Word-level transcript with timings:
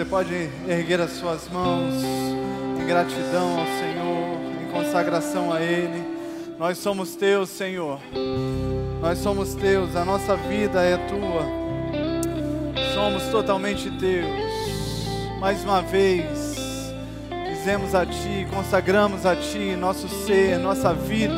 Você 0.00 0.06
pode 0.06 0.32
erguer 0.66 0.98
as 0.98 1.10
suas 1.10 1.46
mãos 1.50 1.92
em 2.80 2.86
gratidão 2.86 3.60
ao 3.60 3.66
Senhor, 3.66 4.62
em 4.62 4.72
consagração 4.72 5.52
a 5.52 5.60
Ele. 5.60 6.02
Nós 6.58 6.78
somos 6.78 7.14
teus, 7.16 7.50
Senhor. 7.50 8.00
Nós 9.02 9.18
somos 9.18 9.54
teus, 9.54 9.94
a 9.94 10.02
nossa 10.02 10.36
vida 10.36 10.82
é 10.82 10.96
tua. 10.96 11.44
Somos 12.94 13.24
totalmente 13.24 13.90
teus. 13.98 15.36
Mais 15.38 15.62
uma 15.64 15.82
vez, 15.82 16.94
dizemos 17.50 17.94
a 17.94 18.06
Ti, 18.06 18.46
consagramos 18.50 19.26
a 19.26 19.36
Ti 19.36 19.76
nosso 19.78 20.08
ser, 20.24 20.58
nossa 20.58 20.94
vida, 20.94 21.34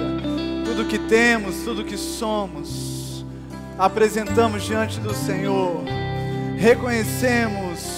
tudo 0.64 0.86
que 0.86 1.00
temos, 1.00 1.64
tudo 1.64 1.82
que 1.82 1.96
somos. 1.96 3.26
Apresentamos 3.76 4.62
diante 4.62 5.00
do 5.00 5.12
Senhor. 5.12 5.82
Reconhecemos 6.56 7.91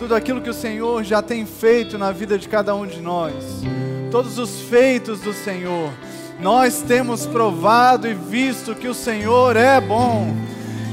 tudo 0.00 0.14
aquilo 0.14 0.40
que 0.40 0.48
o 0.48 0.54
Senhor 0.54 1.04
já 1.04 1.20
tem 1.20 1.44
feito 1.44 1.98
na 1.98 2.10
vida 2.10 2.38
de 2.38 2.48
cada 2.48 2.74
um 2.74 2.86
de 2.86 3.02
nós. 3.02 3.34
Todos 4.10 4.38
os 4.38 4.62
feitos 4.62 5.20
do 5.20 5.34
Senhor 5.34 5.92
nós 6.40 6.80
temos 6.80 7.26
provado 7.26 8.08
e 8.08 8.14
visto 8.14 8.74
que 8.74 8.88
o 8.88 8.94
Senhor 8.94 9.56
é 9.56 9.78
bom. 9.78 10.34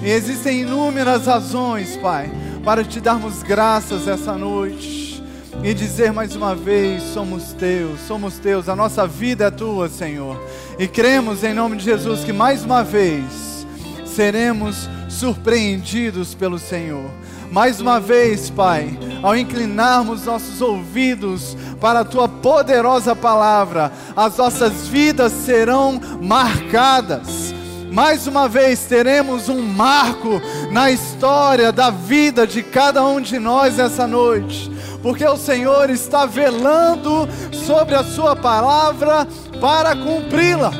E 0.03 0.09
existem 0.09 0.63
inúmeras 0.63 1.25
razões, 1.25 1.95
Pai, 1.95 2.29
para 2.65 2.83
te 2.83 2.99
darmos 2.99 3.43
graças 3.43 4.09
essa 4.09 4.33
noite 4.33 5.23
e 5.63 5.73
dizer 5.73 6.11
mais 6.11 6.35
uma 6.35 6.53
vez: 6.53 7.01
somos 7.13 7.53
teus, 7.53 8.01
somos 8.01 8.37
teus, 8.39 8.67
a 8.67 8.75
nossa 8.75 9.07
vida 9.07 9.45
é 9.45 9.51
tua, 9.51 9.87
Senhor. 9.87 10.37
E 10.77 10.85
cremos 10.85 11.45
em 11.45 11.53
nome 11.53 11.77
de 11.77 11.85
Jesus 11.85 12.25
que 12.25 12.33
mais 12.33 12.65
uma 12.65 12.83
vez 12.83 13.65
seremos 14.05 14.89
surpreendidos 15.07 16.35
pelo 16.35 16.59
Senhor. 16.59 17.09
Mais 17.51 17.79
uma 17.79 17.99
vez, 17.99 18.49
Pai, 18.49 18.97
ao 19.23 19.35
inclinarmos 19.35 20.25
nossos 20.25 20.61
ouvidos 20.61 21.55
para 21.79 22.01
a 22.01 22.05
tua 22.05 22.27
poderosa 22.27 23.15
palavra, 23.15 23.91
as 24.15 24.37
nossas 24.37 24.87
vidas 24.87 25.31
serão 25.31 25.99
marcadas. 26.21 27.53
Mais 27.91 28.27
uma 28.27 28.49
vez 28.49 28.81
teremos 28.85 29.47
um 29.47 29.61
marco 29.61 30.41
na 30.71 30.91
história 30.91 31.71
da 31.71 31.89
vida 31.89 32.45
de 32.45 32.61
cada 32.61 33.03
um 33.05 33.21
de 33.21 33.39
nós 33.39 33.79
essa 33.79 34.05
noite, 34.05 34.69
porque 35.01 35.25
o 35.25 35.37
Senhor 35.37 35.89
está 35.89 36.25
velando 36.25 37.27
sobre 37.65 37.95
a 37.95 38.03
Sua 38.03 38.35
palavra 38.35 39.25
para 39.61 39.95
cumpri-la. 39.95 40.73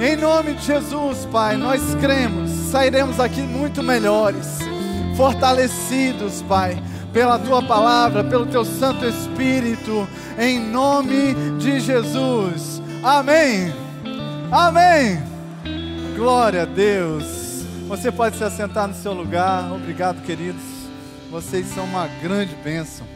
Em 0.00 0.16
nome 0.16 0.54
de 0.54 0.66
Jesus, 0.66 1.26
Pai, 1.30 1.56
nós 1.56 1.80
cremos, 2.00 2.50
sairemos 2.70 3.20
aqui 3.20 3.40
muito 3.40 3.82
melhores 3.82 4.65
fortalecidos, 5.16 6.42
Pai, 6.42 6.80
pela 7.12 7.38
tua 7.38 7.62
palavra, 7.62 8.22
pelo 8.22 8.44
teu 8.44 8.64
Santo 8.64 9.06
Espírito, 9.06 10.06
em 10.38 10.60
nome 10.60 11.34
de 11.58 11.80
Jesus. 11.80 12.82
Amém. 13.02 13.72
Amém. 14.52 15.22
Glória 16.14 16.62
a 16.62 16.66
Deus. 16.66 17.64
Você 17.88 18.12
pode 18.12 18.36
se 18.36 18.44
assentar 18.44 18.86
no 18.86 18.94
seu 18.94 19.14
lugar. 19.14 19.72
Obrigado, 19.72 20.22
queridos. 20.22 20.62
Vocês 21.30 21.66
são 21.68 21.84
uma 21.84 22.06
grande 22.22 22.54
bênção. 22.56 23.06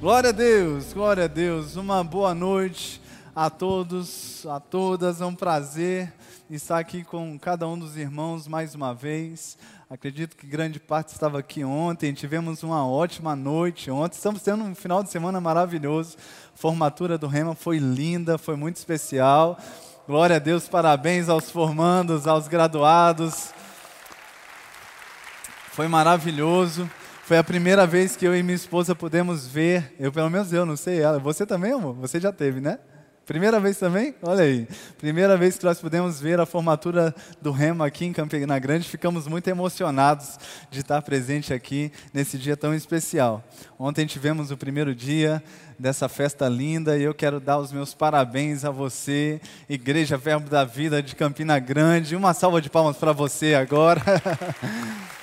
Glória 0.00 0.30
a 0.30 0.32
Deus, 0.32 0.92
glória 0.92 1.24
a 1.24 1.28
Deus. 1.28 1.74
Uma 1.74 2.04
boa 2.04 2.34
noite 2.34 3.00
a 3.34 3.50
todos, 3.50 4.46
a 4.46 4.60
todas. 4.60 5.20
É 5.20 5.26
um 5.26 5.34
prazer 5.34 6.12
estar 6.50 6.78
aqui 6.78 7.02
com 7.02 7.38
cada 7.38 7.66
um 7.66 7.78
dos 7.78 7.96
irmãos 7.96 8.46
mais 8.46 8.74
uma 8.74 8.94
vez. 8.94 9.56
Acredito 9.92 10.38
que 10.38 10.46
grande 10.46 10.80
parte 10.80 11.08
estava 11.08 11.38
aqui 11.38 11.62
ontem. 11.62 12.14
Tivemos 12.14 12.62
uma 12.62 12.88
ótima 12.88 13.36
noite 13.36 13.90
ontem. 13.90 14.16
Estamos 14.16 14.40
tendo 14.40 14.64
um 14.64 14.74
final 14.74 15.02
de 15.02 15.10
semana 15.10 15.38
maravilhoso. 15.38 16.16
Formatura 16.54 17.18
do 17.18 17.26
Rema 17.26 17.54
foi 17.54 17.76
linda, 17.76 18.38
foi 18.38 18.56
muito 18.56 18.76
especial. 18.76 19.58
Glória 20.08 20.36
a 20.36 20.38
Deus, 20.38 20.66
parabéns 20.66 21.28
aos 21.28 21.50
formandos, 21.50 22.26
aos 22.26 22.48
graduados. 22.48 23.52
Foi 25.72 25.86
maravilhoso. 25.88 26.90
Foi 27.24 27.36
a 27.36 27.44
primeira 27.44 27.86
vez 27.86 28.16
que 28.16 28.26
eu 28.26 28.34
e 28.34 28.42
minha 28.42 28.56
esposa 28.56 28.94
pudemos 28.94 29.46
ver. 29.46 29.94
Eu, 30.00 30.10
pelo 30.10 30.30
menos 30.30 30.54
eu, 30.54 30.64
não 30.64 30.74
sei 30.74 31.02
ela. 31.02 31.18
Você 31.18 31.44
também, 31.44 31.72
amor? 31.72 31.92
Você 31.96 32.18
já 32.18 32.32
teve, 32.32 32.62
né? 32.62 32.78
Primeira 33.32 33.58
vez 33.58 33.78
também? 33.78 34.14
Olha 34.20 34.44
aí. 34.44 34.68
Primeira 34.98 35.38
vez 35.38 35.56
que 35.56 35.64
nós 35.64 35.80
pudemos 35.80 36.20
ver 36.20 36.38
a 36.38 36.44
formatura 36.44 37.14
do 37.40 37.50
Rema 37.50 37.86
aqui 37.86 38.04
em 38.04 38.12
Campina 38.12 38.58
Grande, 38.58 38.86
ficamos 38.86 39.26
muito 39.26 39.48
emocionados 39.48 40.38
de 40.70 40.80
estar 40.80 41.00
presente 41.00 41.54
aqui 41.54 41.90
nesse 42.12 42.36
dia 42.36 42.58
tão 42.58 42.74
especial. 42.74 43.42
Ontem 43.78 44.04
tivemos 44.04 44.50
o 44.50 44.56
primeiro 44.58 44.94
dia 44.94 45.42
dessa 45.78 46.10
festa 46.10 46.46
linda 46.46 46.98
e 46.98 47.04
eu 47.04 47.14
quero 47.14 47.40
dar 47.40 47.56
os 47.56 47.72
meus 47.72 47.94
parabéns 47.94 48.66
a 48.66 48.70
você, 48.70 49.40
Igreja 49.66 50.18
Verbo 50.18 50.50
da 50.50 50.62
Vida 50.62 51.02
de 51.02 51.16
Campina 51.16 51.58
Grande. 51.58 52.14
Uma 52.14 52.34
salva 52.34 52.60
de 52.60 52.68
palmas 52.68 52.98
para 52.98 53.14
você 53.14 53.54
agora. 53.54 54.02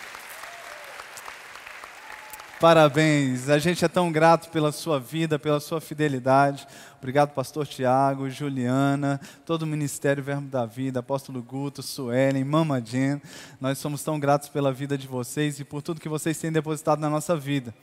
Parabéns, 2.59 3.47
a 3.49 3.57
gente 3.57 3.85
é 3.85 3.87
tão 3.87 4.11
grato 4.11 4.49
pela 4.49 4.73
sua 4.73 4.99
vida, 4.99 5.39
pela 5.39 5.61
sua 5.61 5.79
fidelidade. 5.79 6.67
Obrigado, 6.97 7.29
pastor 7.29 7.65
Tiago, 7.65 8.29
Juliana, 8.29 9.17
todo 9.45 9.61
o 9.61 9.65
Ministério 9.65 10.21
Verbo 10.21 10.49
da 10.49 10.65
Vida, 10.65 10.99
apóstolo 10.99 11.41
Guto, 11.41 11.81
Suelen, 11.81 12.43
Mama 12.43 12.81
Jen. 12.81 13.21
Nós 13.61 13.77
somos 13.77 14.03
tão 14.03 14.19
gratos 14.19 14.49
pela 14.49 14.73
vida 14.73 14.97
de 14.97 15.07
vocês 15.07 15.57
e 15.61 15.63
por 15.63 15.81
tudo 15.81 16.01
que 16.01 16.09
vocês 16.09 16.37
têm 16.37 16.51
depositado 16.51 16.99
na 16.99 17.09
nossa 17.09 17.33
vida. 17.33 17.73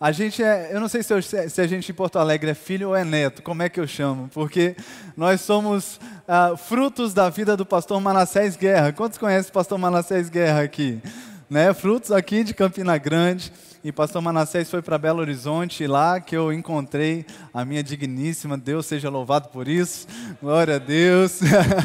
A 0.00 0.10
gente 0.10 0.42
é, 0.42 0.70
eu 0.72 0.80
não 0.80 0.88
sei 0.88 1.04
se, 1.04 1.14
eu, 1.14 1.22
se, 1.22 1.60
a 1.60 1.66
gente 1.68 1.92
em 1.92 1.94
Porto 1.94 2.18
Alegre 2.18 2.50
é 2.50 2.54
filho 2.54 2.88
ou 2.88 2.96
é 2.96 3.04
neto, 3.04 3.40
como 3.40 3.62
é 3.62 3.68
que 3.68 3.78
eu 3.78 3.86
chamo? 3.86 4.28
Porque 4.34 4.74
nós 5.16 5.42
somos 5.42 6.00
ah, 6.26 6.56
frutos 6.56 7.14
da 7.14 7.30
vida 7.30 7.56
do 7.56 7.64
pastor 7.64 8.00
Manassés 8.00 8.56
Guerra. 8.56 8.92
Quantos 8.92 9.16
conhecem 9.16 9.50
o 9.50 9.52
pastor 9.52 9.78
Manassés 9.78 10.28
Guerra 10.28 10.62
aqui? 10.62 11.00
Né? 11.48 11.72
Frutos 11.72 12.10
aqui 12.10 12.42
de 12.42 12.52
Campina 12.52 12.98
Grande 12.98 13.52
e 13.82 13.92
pastor 13.92 14.20
Manassés 14.20 14.68
foi 14.68 14.82
para 14.82 14.98
Belo 14.98 15.20
Horizonte, 15.20 15.86
lá 15.86 16.20
que 16.20 16.36
eu 16.36 16.52
encontrei 16.52 17.24
a 17.54 17.64
minha 17.64 17.82
digníssima, 17.82 18.58
Deus 18.58 18.86
seja 18.86 19.08
louvado 19.08 19.48
por 19.50 19.68
isso, 19.68 20.06
glória 20.42 20.76
a 20.76 20.78
Deus. 20.78 21.40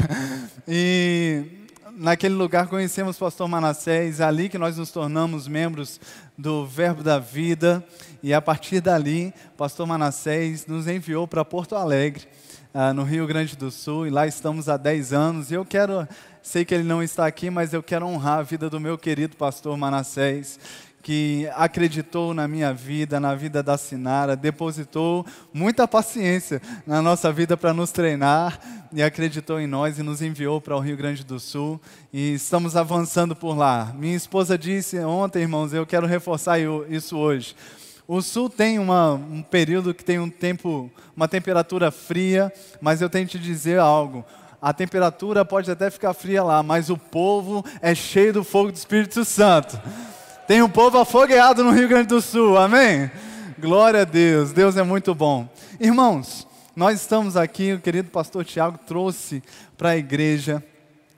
e 0.67 1.45
naquele 1.95 2.33
lugar 2.33 2.67
conhecemos 2.67 3.17
pastor 3.17 3.47
Manassés, 3.47 4.21
ali 4.21 4.49
que 4.49 4.57
nós 4.57 4.75
nos 4.75 4.89
tornamos 4.89 5.47
membros 5.47 6.01
do 6.35 6.65
Verbo 6.65 7.03
da 7.03 7.19
Vida, 7.19 7.85
e 8.23 8.33
a 8.33 8.41
partir 8.41 8.81
dali, 8.81 9.31
pastor 9.55 9.85
Manassés 9.85 10.65
nos 10.65 10.87
enviou 10.87 11.27
para 11.27 11.45
Porto 11.45 11.75
Alegre, 11.75 12.27
uh, 12.73 12.91
no 12.91 13.03
Rio 13.03 13.27
Grande 13.27 13.55
do 13.55 13.69
Sul, 13.69 14.07
e 14.07 14.09
lá 14.09 14.25
estamos 14.25 14.67
há 14.67 14.77
10 14.77 15.13
anos, 15.13 15.51
e 15.51 15.53
eu 15.53 15.63
quero, 15.63 16.07
sei 16.41 16.65
que 16.65 16.73
ele 16.73 16.83
não 16.83 17.03
está 17.03 17.27
aqui, 17.27 17.51
mas 17.51 17.71
eu 17.71 17.83
quero 17.83 18.07
honrar 18.07 18.39
a 18.39 18.43
vida 18.43 18.67
do 18.67 18.79
meu 18.79 18.97
querido 18.97 19.37
pastor 19.37 19.77
Manassés, 19.77 20.59
que 21.03 21.49
acreditou 21.53 22.33
na 22.33 22.47
minha 22.47 22.73
vida, 22.73 23.19
na 23.19 23.35
vida 23.35 23.61
da 23.61 23.77
Sinara, 23.77 24.37
depositou 24.37 25.25
muita 25.53 25.85
paciência 25.85 26.61
na 26.87 27.01
nossa 27.01 27.29
vida 27.29 27.57
para 27.57 27.73
nos 27.73 27.91
treinar 27.91 28.57
e 28.93 29.03
acreditou 29.03 29.59
em 29.59 29.67
nós 29.67 29.99
e 29.99 30.03
nos 30.03 30.21
enviou 30.21 30.61
para 30.61 30.77
o 30.77 30.79
Rio 30.79 30.95
Grande 30.95 31.21
do 31.25 31.41
Sul 31.41 31.79
e 32.11 32.33
estamos 32.35 32.77
avançando 32.77 33.35
por 33.35 33.57
lá. 33.57 33.91
Minha 33.93 34.15
esposa 34.15 34.57
disse 34.57 34.97
ontem, 34.99 35.41
irmãos, 35.41 35.73
eu 35.73 35.85
quero 35.85 36.07
reforçar 36.07 36.57
isso 36.89 37.17
hoje. 37.17 37.53
O 38.07 38.21
sul 38.21 38.49
tem 38.49 38.79
uma, 38.79 39.13
um 39.13 39.41
período 39.41 39.93
que 39.93 40.05
tem 40.05 40.19
um 40.19 40.29
tempo, 40.29 40.89
uma 41.15 41.27
temperatura 41.27 41.91
fria, 41.91 42.51
mas 42.79 43.01
eu 43.01 43.09
tenho 43.09 43.25
que 43.27 43.37
te 43.37 43.43
dizer 43.43 43.77
algo. 43.77 44.23
A 44.61 44.71
temperatura 44.71 45.43
pode 45.43 45.69
até 45.69 45.89
ficar 45.89 46.13
fria 46.13 46.43
lá, 46.43 46.63
mas 46.63 46.89
o 46.89 46.97
povo 46.97 47.65
é 47.81 47.93
cheio 47.93 48.31
do 48.31 48.43
fogo 48.43 48.71
do 48.71 48.75
Espírito 48.75 49.25
Santo. 49.25 49.77
Tem 50.45 50.61
um 50.61 50.67
povo 50.67 50.97
afogueado 50.97 51.63
no 51.63 51.71
Rio 51.71 51.87
Grande 51.87 52.09
do 52.09 52.21
Sul, 52.21 52.57
amém? 52.57 53.09
Glória 53.57 54.01
a 54.01 54.03
Deus, 54.03 54.51
Deus 54.51 54.75
é 54.75 54.83
muito 54.83 55.15
bom. 55.15 55.47
Irmãos, 55.79 56.45
nós 56.75 56.99
estamos 56.99 57.37
aqui, 57.37 57.71
o 57.71 57.79
querido 57.79 58.09
pastor 58.09 58.43
Tiago 58.43 58.77
trouxe 58.85 59.41
para 59.77 59.91
a 59.91 59.97
igreja 59.97 60.61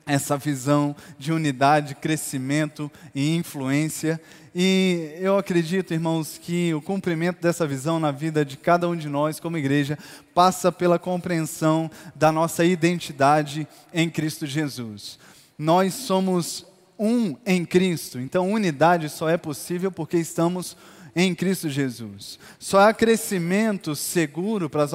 essa 0.06 0.36
visão 0.36 0.94
de 1.18 1.32
unidade, 1.32 1.96
crescimento 1.96 2.88
e 3.12 3.34
influência. 3.34 4.20
E 4.54 5.16
eu 5.18 5.36
acredito, 5.36 5.92
irmãos, 5.92 6.38
que 6.40 6.72
o 6.72 6.80
cumprimento 6.80 7.42
dessa 7.42 7.66
visão 7.66 7.98
na 7.98 8.12
vida 8.12 8.44
de 8.44 8.56
cada 8.56 8.88
um 8.88 8.94
de 8.94 9.08
nós, 9.08 9.40
como 9.40 9.58
igreja, 9.58 9.98
passa 10.32 10.70
pela 10.70 11.00
compreensão 11.00 11.90
da 12.14 12.30
nossa 12.30 12.64
identidade 12.64 13.66
em 13.92 14.08
Cristo 14.08 14.46
Jesus. 14.46 15.18
Nós 15.58 15.94
somos 15.94 16.64
um 16.98 17.36
em 17.44 17.64
Cristo. 17.64 18.18
Então, 18.18 18.50
unidade 18.50 19.08
só 19.08 19.28
é 19.28 19.36
possível 19.36 19.90
porque 19.90 20.16
estamos 20.16 20.76
em 21.18 21.34
Cristo 21.34 21.70
Jesus. 21.70 22.38
Só 22.58 22.80
há 22.80 22.92
crescimento 22.92 23.96
seguro 23.96 24.68
para 24.68 24.82
as 24.82 24.92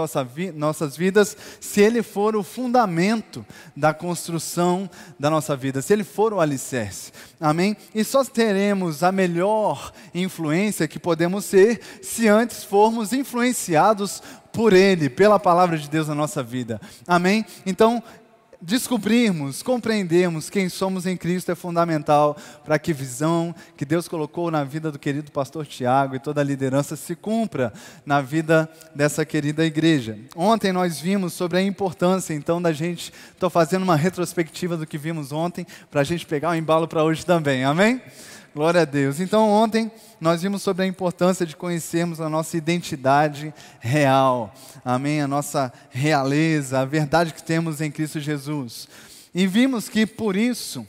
nossas 0.54 0.96
vidas 0.96 1.36
se 1.60 1.82
ele 1.82 2.04
for 2.04 2.36
o 2.36 2.44
fundamento 2.44 3.44
da 3.76 3.92
construção 3.92 4.88
da 5.20 5.32
nossa 5.32 5.56
vida, 5.56 5.82
se 5.82 5.92
ele 5.92 6.04
for 6.04 6.32
o 6.32 6.40
alicerce. 6.40 7.12
Amém? 7.40 7.76
E 7.96 8.04
só 8.04 8.24
teremos 8.24 9.02
a 9.02 9.12
melhor 9.12 9.92
influência 10.14 10.88
que 10.88 11.00
podemos 11.00 11.44
ser 11.44 11.82
se 12.04 12.28
antes 12.28 12.64
formos 12.64 13.14
influenciados 13.14 14.22
por 14.52 14.74
Ele, 14.74 15.10
pela 15.10 15.40
palavra 15.40 15.78
de 15.78 15.90
Deus 15.90 16.08
na 16.08 16.16
nossa 16.16 16.44
vida. 16.44 16.80
Amém? 17.08 17.46
Então, 17.66 18.04
descobrirmos, 18.62 19.64
compreendermos 19.64 20.50
quem 20.50 20.70
somos 20.70 21.06
em 21.08 21.18
Cristo 21.18 21.52
é 21.52 21.56
fundamental 21.56 22.38
para 22.64 22.78
que 22.78 22.92
a 22.92 22.96
visão 22.96 23.56
que 23.76 23.84
Deus 23.84 24.08
colocou 24.08 24.52
na 24.52 24.64
vida 24.64 24.92
do 24.92 25.00
querido 25.00 25.32
pastor 25.32 25.66
Tiago 25.66 26.16
e 26.16 26.20
toda 26.20 26.42
a 26.42 26.44
liderança 26.44 26.96
se 26.96 27.16
cumpra 27.16 27.74
na 28.06 28.22
vida 28.22 28.70
dessa 28.94 29.26
querida 29.26 29.66
igreja. 29.66 30.18
Ontem 30.36 30.72
nós 30.72 31.00
vimos 31.00 31.34
sobre 31.34 31.58
a 31.58 31.64
importância, 31.64 32.34
então, 32.34 32.62
da 32.62 32.72
gente, 32.72 33.12
estou 33.34 33.50
fazendo 33.50 33.84
uma 33.84 33.96
retrospectiva 33.96 34.78
do 34.78 34.86
que 34.86 34.98
vimos 34.98 35.32
ontem, 35.32 35.66
para 35.90 36.02
a 36.02 36.04
gente 36.04 36.26
pegar 36.26 36.52
o 36.52 36.56
embalo 36.56 36.88
para 36.88 37.04
hoje 37.04 37.26
também, 37.26 37.64
amém? 37.64 38.02
Glória 38.54 38.82
a 38.82 38.86
Deus. 38.86 39.22
Então, 39.22 39.50
ontem 39.50 39.90
nós 40.20 40.42
vimos 40.42 40.62
sobre 40.62 40.84
a 40.84 40.88
importância 40.88 41.46
de 41.46 41.56
conhecermos 41.56 42.20
a 42.20 42.28
nossa 42.28 42.58
identidade 42.58 43.54
real. 43.80 44.54
Amém? 44.84 45.22
A 45.22 45.28
nossa 45.28 45.72
realeza, 45.90 46.80
a 46.80 46.86
verdade 46.86 47.34
que 47.34 47.42
temos 47.42 47.80
em 47.80 47.90
Cristo 47.90 48.20
Jesus. 48.20 48.90
E 49.34 49.48
vimos 49.48 49.88
que 49.88 50.06
por 50.06 50.36
isso, 50.36 50.86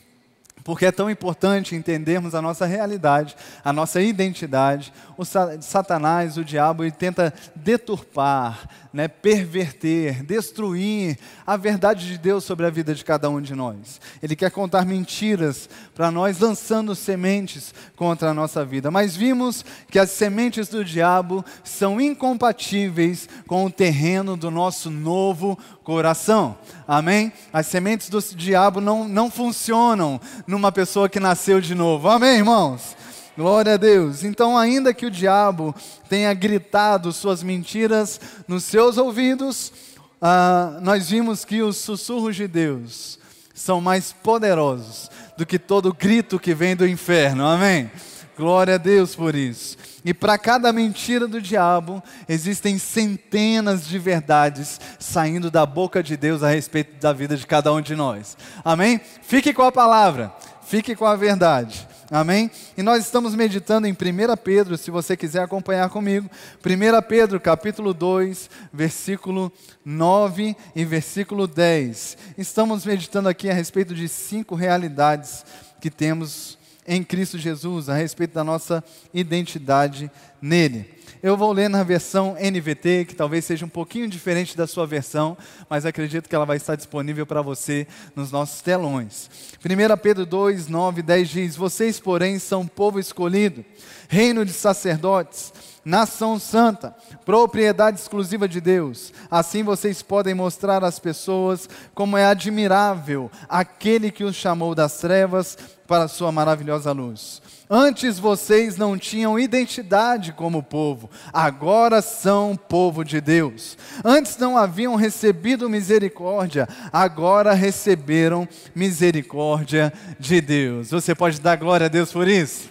porque 0.65 0.87
é 0.87 0.93
tão 0.93 1.11
importante 1.11 1.75
entendermos 1.75 2.35
a 2.35 2.43
nossa 2.43 2.67
realidade, 2.67 3.37
a 3.65 3.73
nossa 3.73 4.01
identidade. 4.01 4.93
O 5.17 5.25
Satanás, 5.25 6.37
o 6.37 6.45
diabo, 6.45 6.85
ele 6.85 6.93
tenta 6.93 7.33
deturpar, 7.55 8.69
né, 8.93 9.09
perverter, 9.09 10.23
destruir 10.23 11.19
a 11.47 11.57
verdade 11.57 12.07
de 12.07 12.19
Deus 12.19 12.45
sobre 12.45 12.67
a 12.67 12.71
vida 12.71 12.95
de 12.95 13.05
cada 13.05 13.29
um 13.29 13.41
de 13.41 13.55
nós. 13.55 14.01
Ele 14.23 14.37
quer 14.37 14.51
contar 14.51 14.85
mentiras 14.85 15.69
para 15.95 16.11
nós, 16.11 16.39
lançando 16.39 16.95
sementes 16.95 17.75
contra 17.97 18.31
a 18.31 18.35
nossa 18.35 18.65
vida. 18.65 18.91
Mas 18.91 19.17
vimos 19.17 19.65
que 19.91 19.99
as 19.99 20.11
sementes 20.11 20.69
do 20.69 20.85
diabo 20.85 21.45
são 21.65 22.01
incompatíveis 22.01 23.29
com 23.47 23.65
o 23.65 23.71
terreno 23.71 24.37
do 24.37 24.51
nosso 24.51 24.91
novo 24.91 25.59
coração. 25.83 26.57
Amém? 26.87 27.33
As 27.53 27.67
sementes 27.67 28.09
do 28.09 28.21
diabo 28.21 28.81
não, 28.81 29.07
não 29.07 29.31
funcionam 29.31 30.21
numa 30.47 30.73
pessoa 30.73 31.09
que 31.09 31.21
nasceu 31.21 31.61
de 31.61 31.75
novo. 31.75 32.09
Amém, 32.09 32.39
irmãos? 32.39 32.97
Glória 33.37 33.75
a 33.75 33.77
Deus. 33.77 34.25
Então, 34.25 34.59
ainda 34.59 34.93
que 34.93 35.07
o 35.07 35.11
diabo 35.11 35.75
tenha 36.09 36.33
gritado 36.35 37.13
suas 37.13 37.43
mentiras 37.43 38.21
nos 38.47 38.65
seus 38.65 38.99
ouvidos, 38.99 39.73
ah, 40.21 40.79
nós 40.83 41.09
vimos 41.09 41.45
que 41.45 41.63
os 41.63 41.79
sussurros 41.79 42.37
de 42.37 42.47
Deus 42.47 43.19
são 43.55 43.81
mais 43.81 44.13
poderosos 44.13 45.11
do 45.37 45.47
que 45.47 45.59
todo 45.59 45.95
grito 45.95 46.39
que 46.39 46.55
vem 46.55 46.77
do 46.77 46.87
inferno. 46.87 47.47
Amém? 47.47 47.91
Glória 48.37 48.77
a 48.77 48.79
Deus 48.79 49.15
por 49.15 49.35
isso. 49.35 49.77
E 50.05 50.15
para 50.15 50.39
cada 50.39 50.73
mentira 50.73 51.29
do 51.29 51.41
diabo, 51.41 52.03
existem 52.29 52.79
centenas 52.79 53.87
de 53.87 53.99
verdades 53.99 54.81
saindo 54.99 55.51
da 55.51 55.67
boca 55.67 56.03
de 56.03 56.17
Deus 56.17 56.43
a 56.43 56.49
respeito 56.49 57.01
da 57.01 57.13
vida 57.13 57.37
de 57.37 57.47
cada 57.47 57.73
um 57.73 57.81
de 57.81 57.95
nós. 57.95 58.37
Amém? 58.65 59.01
Fique 59.23 59.53
com 59.53 59.63
a 59.63 59.71
palavra, 59.71 60.33
fique 60.63 60.97
com 60.97 61.05
a 61.05 61.15
verdade. 61.15 61.87
Amém? 62.11 62.51
E 62.77 62.83
nós 62.83 63.05
estamos 63.05 63.35
meditando 63.35 63.87
em 63.87 63.93
1 63.93 63.97
Pedro, 64.43 64.77
se 64.77 64.91
você 64.91 65.17
quiser 65.17 65.43
acompanhar 65.43 65.89
comigo. 65.89 66.31
1 66.65 67.03
Pedro, 67.09 67.41
capítulo 67.41 67.95
2, 67.95 68.51
versículo 68.71 69.51
9 69.85 70.55
e 70.77 70.85
versículo 70.85 71.47
10. 71.47 72.19
Estamos 72.37 72.85
meditando 72.85 73.31
aqui 73.31 73.49
a 73.49 73.55
respeito 73.55 73.95
de 73.95 74.09
cinco 74.09 74.55
realidades 74.55 75.45
que 75.81 75.89
temos 75.91 76.59
em 76.87 77.03
Cristo 77.03 77.39
Jesus, 77.39 77.89
a 77.89 77.95
respeito 77.95 78.35
da 78.35 78.45
nossa 78.45 78.83
identidade 79.13 80.11
nele. 80.41 81.03
Eu 81.23 81.37
vou 81.37 81.53
ler 81.53 81.71
na 81.71 81.85
versão 81.85 82.35
NVT, 82.35 83.05
que 83.05 83.15
talvez 83.15 83.45
seja 83.45 83.65
um 83.65 83.69
pouquinho 83.69 84.09
diferente 84.09 84.57
da 84.57 84.67
sua 84.67 84.85
versão, 84.85 85.39
mas 85.71 85.87
acredito 85.87 86.29
que 86.29 86.35
ela 86.35 86.45
vai 86.45 86.57
estar 86.57 86.75
disponível 86.75 87.25
para 87.25 87.41
você 87.41 87.87
nos 88.17 88.33
nossos 88.33 88.61
telões. 88.61 89.31
1 89.65 89.97
Pedro 89.99 90.27
2, 90.27 90.67
9 90.67 90.99
e 90.99 91.03
10 91.03 91.29
diz: 91.29 91.57
Vocês, 91.57 92.01
porém, 92.01 92.41
são 92.41 92.67
povo 92.67 92.99
escolhido, 92.99 93.65
reino 94.09 94.45
de 94.45 94.53
sacerdotes, 94.53 95.53
nação 95.85 96.39
santa, 96.39 96.95
propriedade 97.25 97.99
exclusiva 97.99 98.49
de 98.49 98.61
Deus. 98.61 99.13
Assim 99.31 99.63
vocês 99.63 100.03
podem 100.03 100.35
mostrar 100.35 100.85
às 100.85 100.99
pessoas 100.99 101.69
como 101.95 102.17
é 102.17 102.25
admirável 102.25 103.31
aquele 103.49 104.11
que 104.11 104.25
os 104.25 104.37
chamou 104.37 104.75
das 104.75 104.99
trevas 104.99 105.57
para 105.87 106.05
a 106.05 106.09
sua 106.09 106.33
maravilhosa 106.33 106.93
luz. 106.93 107.43
Antes 107.69 108.19
vocês 108.19 108.77
não 108.77 108.99
tinham 108.99 109.39
identidade 109.39 110.33
como 110.33 110.63
povo, 110.63 111.09
agora 111.33 112.03
são 112.03 112.55
povo 112.55 113.03
de 113.03 113.21
Deus. 113.21 113.79
Antes 114.05 114.37
não 114.37 114.59
haviam 114.59 114.95
recebido 114.95 115.71
misericórdia, 115.71 116.69
agora 116.93 117.55
receberam 117.55 118.47
misericórdia 118.75 119.93
de 120.19 120.41
Deus. 120.41 120.91
Você 120.91 121.15
pode 121.15 121.41
dar 121.41 121.57
glória 121.57 121.87
a 121.87 121.89
Deus 121.89 122.13
por 122.13 122.29
isso? 122.29 122.71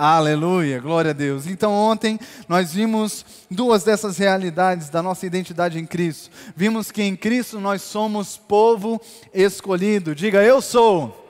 Aleluia, 0.00 0.78
glória 0.78 1.10
a 1.10 1.12
Deus. 1.12 1.48
Então, 1.48 1.72
ontem 1.72 2.20
nós 2.48 2.72
vimos 2.72 3.26
duas 3.50 3.82
dessas 3.82 4.16
realidades 4.16 4.88
da 4.88 5.02
nossa 5.02 5.26
identidade 5.26 5.76
em 5.76 5.84
Cristo. 5.84 6.30
Vimos 6.54 6.92
que 6.92 7.02
em 7.02 7.16
Cristo 7.16 7.58
nós 7.58 7.82
somos 7.82 8.36
povo 8.36 9.00
escolhido. 9.34 10.14
Diga, 10.14 10.40
eu 10.44 10.62
sou 10.62 11.26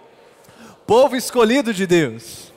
povo 0.86 1.16
escolhido 1.16 1.72
de 1.72 1.86
Deus. 1.86 2.52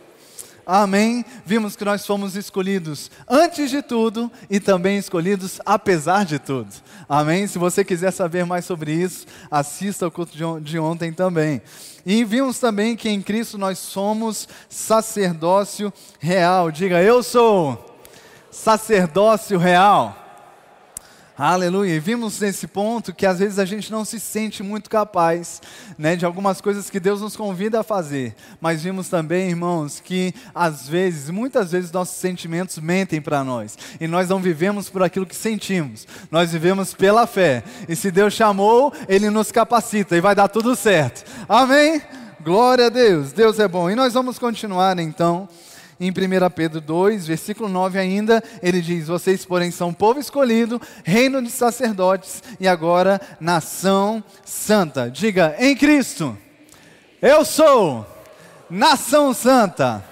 Amém. 0.65 1.23
Vimos 1.45 1.77
que 1.77 1.85
nós 1.85 2.05
fomos 2.05 2.35
escolhidos 2.35 3.09
antes 3.25 3.69
de 3.69 3.81
tudo 3.81 4.29
e 4.49 4.59
também 4.59 4.97
escolhidos 4.97 5.61
apesar 5.65 6.25
de 6.25 6.39
tudo. 6.39 6.69
Amém. 7.07 7.47
Se 7.47 7.57
você 7.57 7.85
quiser 7.85 8.11
saber 8.11 8.45
mais 8.45 8.65
sobre 8.65 8.91
isso, 8.91 9.25
assista 9.49 10.03
ao 10.03 10.11
culto 10.11 10.33
de 10.59 10.77
ontem 10.77 11.13
também. 11.13 11.61
E 12.05 12.23
vimos 12.23 12.59
também 12.59 12.95
que 12.95 13.09
em 13.09 13.21
Cristo 13.21 13.57
nós 13.57 13.79
somos 13.79 14.47
sacerdócio 14.69 15.91
real. 16.19 16.71
Diga, 16.71 17.01
eu 17.01 17.21
sou 17.21 17.99
sacerdócio 18.51 19.57
real. 19.57 20.20
Aleluia. 21.37 21.95
E 21.95 21.99
vimos 21.99 22.39
nesse 22.41 22.67
ponto 22.67 23.13
que 23.13 23.25
às 23.25 23.39
vezes 23.39 23.57
a 23.57 23.65
gente 23.65 23.89
não 23.89 24.03
se 24.03 24.19
sente 24.19 24.61
muito 24.61 24.89
capaz 24.89 25.61
né, 25.97 26.15
de 26.15 26.25
algumas 26.25 26.59
coisas 26.59 26.89
que 26.89 26.99
Deus 26.99 27.21
nos 27.21 27.37
convida 27.37 27.79
a 27.79 27.83
fazer. 27.83 28.35
Mas 28.59 28.83
vimos 28.83 29.07
também, 29.07 29.49
irmãos, 29.49 30.01
que 30.03 30.33
às 30.53 30.87
vezes, 30.87 31.29
muitas 31.29 31.71
vezes, 31.71 31.91
nossos 31.91 32.17
sentimentos 32.17 32.77
mentem 32.79 33.21
para 33.21 33.43
nós. 33.43 33.77
E 33.99 34.07
nós 34.07 34.27
não 34.27 34.41
vivemos 34.41 34.89
por 34.89 35.01
aquilo 35.01 35.25
que 35.25 35.35
sentimos. 35.35 36.05
Nós 36.29 36.51
vivemos 36.51 36.93
pela 36.93 37.25
fé. 37.25 37.63
E 37.87 37.95
se 37.95 38.11
Deus 38.11 38.33
chamou, 38.33 38.93
Ele 39.07 39.29
nos 39.29 39.51
capacita 39.51 40.17
e 40.17 40.21
vai 40.21 40.35
dar 40.35 40.49
tudo 40.49 40.75
certo. 40.75 41.23
Amém? 41.47 42.01
Glória 42.43 42.87
a 42.87 42.89
Deus. 42.89 43.31
Deus 43.31 43.57
é 43.57 43.67
bom. 43.67 43.89
E 43.89 43.95
nós 43.95 44.13
vamos 44.13 44.37
continuar 44.37 44.99
então 44.99 45.47
em 46.01 46.09
1 46.09 46.49
Pedro 46.49 46.81
2, 46.81 47.27
versículo 47.27 47.69
9 47.69 47.99
ainda, 47.99 48.43
ele 48.63 48.81
diz: 48.81 49.07
Vocês, 49.07 49.45
porém, 49.45 49.69
são 49.69 49.93
povo 49.93 50.19
escolhido, 50.19 50.81
reino 51.03 51.43
de 51.43 51.51
sacerdotes 51.51 52.41
e 52.59 52.67
agora 52.67 53.21
nação 53.39 54.23
santa. 54.43 55.11
Diga, 55.11 55.55
em 55.59 55.75
Cristo, 55.75 56.35
eu 57.21 57.45
sou 57.45 58.03
nação 58.67 59.31
santa. 59.31 60.03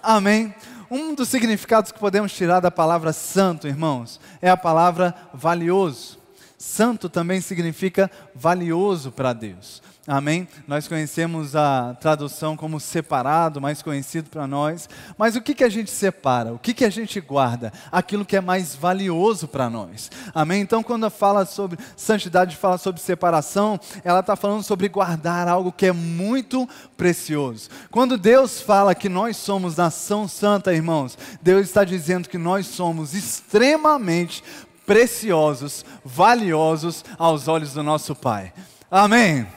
Amém. 0.00 0.54
Um 0.88 1.12
dos 1.12 1.28
significados 1.28 1.90
que 1.90 1.98
podemos 1.98 2.32
tirar 2.32 2.60
da 2.60 2.70
palavra 2.70 3.12
santo, 3.12 3.66
irmãos, 3.66 4.20
é 4.40 4.48
a 4.48 4.56
palavra 4.56 5.12
valioso. 5.34 6.20
Santo 6.56 7.08
também 7.08 7.40
significa 7.40 8.08
valioso 8.32 9.10
para 9.10 9.32
Deus. 9.32 9.82
Amém? 10.06 10.46
Nós 10.68 10.86
conhecemos 10.86 11.56
a 11.56 11.96
tradução 12.00 12.56
como 12.56 12.78
separado, 12.78 13.60
mais 13.60 13.82
conhecido 13.82 14.30
para 14.30 14.46
nós. 14.46 14.88
Mas 15.18 15.34
o 15.34 15.40
que, 15.40 15.52
que 15.52 15.64
a 15.64 15.68
gente 15.68 15.90
separa? 15.90 16.52
O 16.52 16.60
que, 16.60 16.72
que 16.72 16.84
a 16.84 16.90
gente 16.90 17.20
guarda? 17.20 17.72
Aquilo 17.90 18.24
que 18.24 18.36
é 18.36 18.40
mais 18.40 18.76
valioso 18.76 19.48
para 19.48 19.68
nós. 19.68 20.08
Amém? 20.32 20.60
Então, 20.60 20.80
quando 20.80 21.10
fala 21.10 21.44
sobre 21.44 21.76
santidade, 21.96 22.56
fala 22.56 22.78
sobre 22.78 23.00
separação, 23.00 23.80
ela 24.04 24.20
está 24.20 24.36
falando 24.36 24.62
sobre 24.62 24.88
guardar 24.88 25.48
algo 25.48 25.72
que 25.72 25.86
é 25.86 25.92
muito 25.92 26.68
precioso. 26.96 27.68
Quando 27.90 28.16
Deus 28.16 28.60
fala 28.60 28.94
que 28.94 29.08
nós 29.08 29.36
somos 29.36 29.76
nação 29.76 30.28
santa, 30.28 30.72
irmãos, 30.72 31.18
Deus 31.42 31.66
está 31.66 31.82
dizendo 31.82 32.28
que 32.28 32.38
nós 32.38 32.68
somos 32.68 33.12
extremamente 33.12 34.44
preciosos, 34.86 35.84
valiosos 36.04 37.04
aos 37.18 37.48
olhos 37.48 37.72
do 37.72 37.82
nosso 37.82 38.14
Pai. 38.14 38.52
Amém? 38.88 39.55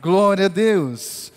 Glória 0.00 0.46
a 0.46 0.48
Deus. 0.48 1.32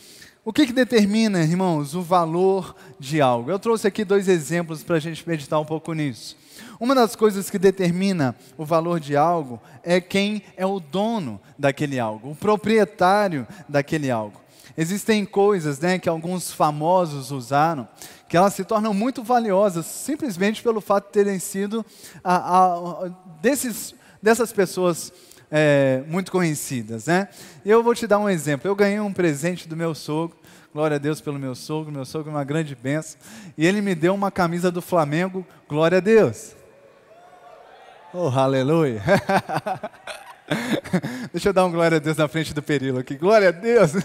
O 0.46 0.54
que, 0.54 0.68
que 0.68 0.74
determina, 0.74 1.42
irmãos, 1.42 1.96
o 1.96 2.02
valor 2.04 2.76
de 3.00 3.20
algo. 3.20 3.50
Eu 3.50 3.58
trouxe 3.58 3.88
aqui 3.88 4.06
dois 4.06 4.28
exemplos 4.28 4.84
para 4.84 4.98
a 4.98 5.00
gente 5.00 5.28
meditar 5.28 5.60
um 5.60 5.66
pouco 5.66 5.94
nisso. 5.94 6.38
Uma 6.80 6.94
das 6.94 7.16
coisas 7.16 7.50
que 7.50 7.58
determina 7.58 8.36
o 8.56 8.64
valor 8.64 9.00
de 9.00 9.18
algo 9.18 9.60
é 9.82 10.00
quem 10.00 10.44
é 10.56 10.64
o 10.64 10.80
dono 10.80 11.42
daquele 11.58 12.00
algo, 12.00 12.32
o 12.32 12.36
proprietário 12.36 13.48
daquele 13.68 14.12
algo. 14.12 14.40
Existem 14.78 15.26
coisas 15.26 15.80
né, 15.80 15.98
que 15.98 16.08
alguns 16.08 16.52
famosos 16.52 17.32
usaram 17.32 17.88
que 18.30 18.38
elas 18.38 18.54
se 18.54 18.64
tornam 18.64 18.94
muito 18.94 19.24
valiosas 19.24 19.88
simplesmente 19.88 20.62
pelo 20.62 20.82
fato 20.82 21.08
de 21.08 21.14
terem 21.14 21.40
sido 21.40 21.84
a, 22.24 22.36
a, 22.36 23.10
desses, 23.42 23.96
dessas 24.22 24.54
pessoas 24.54 25.12
é, 25.52 26.04
muito 26.08 26.32
conhecidas. 26.32 27.08
Né? 27.08 27.28
Eu 27.66 27.84
vou 27.84 27.94
te 27.94 28.08
dar 28.08 28.20
um 28.20 28.30
exemplo. 28.30 28.70
Eu 28.70 28.76
ganhei 28.76 29.00
um 29.00 29.12
presente 29.12 29.68
do 29.68 29.76
meu 29.76 29.94
sogro. 29.94 30.38
Glória 30.74 30.96
a 30.96 31.00
Deus 31.00 31.20
pelo 31.20 31.38
meu 31.38 31.54
sogro. 31.54 31.92
Meu 31.92 32.06
sogro 32.06 32.32
é 32.32 32.36
uma 32.36 32.46
grande 32.46 32.74
benção. 32.74 33.20
E 33.58 33.68
ele 33.68 33.82
me 33.82 33.94
deu 33.94 34.16
uma 34.16 34.32
camisa 34.32 34.72
do 34.72 34.82
Flamengo. 34.82 35.46
Glória 35.68 35.98
a 35.98 36.02
Deus. 36.02 36.56
Oh, 38.14 38.28
aleluia. 38.28 39.02
Deixa 41.32 41.50
eu 41.50 41.54
dar 41.54 41.66
um 41.66 41.72
glória 41.72 41.98
a 41.98 42.00
Deus 42.00 42.18
na 42.18 42.28
frente 42.28 42.54
do 42.54 42.62
perilo 42.62 43.00
aqui. 43.00 43.16
Glória 43.16 43.50
a 43.50 43.52
Deus. 43.52 43.96
uh, 43.96 44.02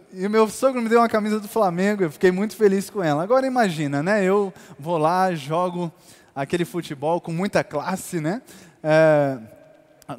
e 0.12 0.26
o 0.26 0.30
meu 0.30 0.48
sogro 0.48 0.80
me 0.80 0.88
deu 0.88 1.00
uma 1.00 1.08
camisa 1.08 1.38
do 1.38 1.46
Flamengo, 1.46 2.02
eu 2.02 2.10
fiquei 2.10 2.30
muito 2.30 2.56
feliz 2.56 2.88
com 2.88 3.02
ela. 3.02 3.22
Agora 3.22 3.46
imagina, 3.46 4.02
né? 4.02 4.24
Eu 4.24 4.52
vou 4.78 4.96
lá, 4.96 5.34
jogo 5.34 5.92
aquele 6.38 6.64
futebol 6.64 7.20
com 7.20 7.32
muita 7.32 7.64
classe, 7.64 8.20
né? 8.20 8.40
Uh, 8.78 9.58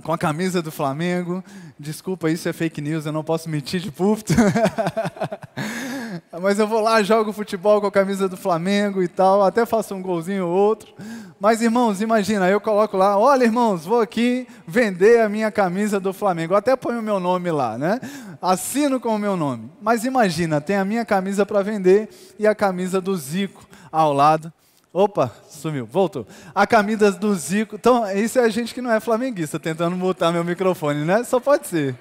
com 0.04 0.12
a 0.12 0.18
camisa 0.18 0.62
do 0.62 0.70
Flamengo. 0.70 1.42
Desculpa, 1.80 2.30
isso 2.30 2.48
é 2.50 2.54
fake 2.54 2.82
news, 2.82 3.06
eu 3.06 3.14
não 3.14 3.24
posso 3.24 3.50
mentir 3.50 3.80
de 3.80 3.90
púlpito. 3.90 4.34
Mas 6.42 6.60
eu 6.60 6.68
vou 6.68 6.82
lá, 6.82 7.02
jogo 7.02 7.32
futebol 7.32 7.80
com 7.80 7.88
a 7.88 7.92
camisa 7.92 8.28
do 8.28 8.36
Flamengo 8.36 9.02
e 9.02 9.08
tal, 9.08 9.44
até 9.44 9.66
faço 9.66 9.96
um 9.96 10.02
golzinho 10.02 10.46
ou 10.46 10.54
outro. 10.54 10.94
Mas 11.40 11.62
irmãos, 11.62 12.02
imagina, 12.02 12.50
eu 12.50 12.60
coloco 12.60 12.98
lá, 12.98 13.18
olha 13.18 13.46
irmãos, 13.46 13.86
vou 13.86 14.02
aqui 14.02 14.46
vender 14.68 15.22
a 15.22 15.30
minha 15.30 15.50
camisa 15.50 16.02
do 16.02 16.12
Flamengo. 16.12 16.54
Até 16.54 16.76
ponho 16.76 17.00
o 17.00 17.04
meu 17.04 17.20
nome 17.20 17.50
lá, 17.50 17.78
né? 17.78 18.02
Assino 18.42 19.00
com 19.00 19.16
o 19.16 19.20
meu 19.20 19.38
nome. 19.38 19.72
Mas 19.82 20.04
imagina, 20.04 20.60
tem 20.60 20.76
a 20.76 20.84
minha 20.84 21.06
camisa 21.06 21.46
para 21.46 21.64
vender 21.64 22.10
e 22.38 22.46
a 22.46 22.54
camisa 22.54 23.00
do 23.00 23.16
Zico 23.16 23.66
ao 23.90 24.12
lado. 24.12 24.52
Opa, 24.92 25.32
sumiu, 25.48 25.86
voltou. 25.86 26.26
A 26.54 26.66
camisa 26.66 27.12
do 27.12 27.36
Zico. 27.36 27.76
Então, 27.76 28.10
isso 28.12 28.40
é 28.40 28.44
a 28.44 28.50
gente 28.50 28.74
que 28.74 28.82
não 28.82 28.92
é 28.92 29.00
flamenguista, 29.00 29.60
tentando 29.60 29.96
mutar 29.96 30.34
meu 30.34 30.44
microfone, 30.44 31.06
né? 31.06 31.24
Só 31.24 31.40
pode 31.40 31.68
ser. 31.68 31.96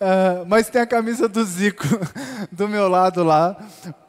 uh, 0.00 0.44
mas 0.48 0.68
tem 0.68 0.82
a 0.82 0.86
camisa 0.86 1.28
do 1.28 1.44
Zico 1.44 1.84
do 2.50 2.68
meu 2.68 2.88
lado 2.88 3.22
lá, 3.22 3.56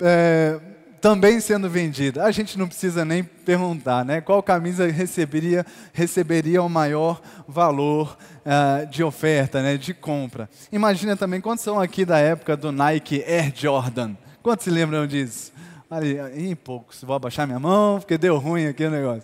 é, 0.02 0.60
também 1.00 1.40
sendo 1.40 1.70
vendida. 1.70 2.24
A 2.24 2.32
gente 2.32 2.58
não 2.58 2.68
precisa 2.68 3.06
nem 3.06 3.24
perguntar, 3.24 4.04
né? 4.04 4.20
Qual 4.20 4.42
camisa 4.42 4.88
receberia, 4.88 5.64
receberia 5.94 6.64
o 6.64 6.70
maior 6.70 7.22
valor 7.48 8.18
uh, 8.40 8.88
de 8.88 9.04
oferta, 9.04 9.62
né? 9.62 9.78
De 9.78 9.94
compra. 9.94 10.50
Imagina 10.72 11.16
também 11.16 11.40
quantos 11.40 11.64
são 11.64 11.80
aqui 11.80 12.04
da 12.04 12.18
época 12.18 12.58
do 12.58 12.72
Nike 12.72 13.24
Air 13.24 13.54
Jordan. 13.56 14.16
Quantos 14.42 14.64
se 14.64 14.72
lembram 14.72 15.06
disso? 15.06 15.59
Ali, 15.90 16.20
em 16.36 16.56
poucos. 16.56 17.04
Vou 17.04 17.16
abaixar 17.16 17.48
minha 17.48 17.60
mão, 17.60 18.00
porque 18.00 18.18
deu 18.18 18.38
ruim 18.38 18.68
aqui 18.68 18.86
o 18.86 18.92
negócio. 18.92 19.24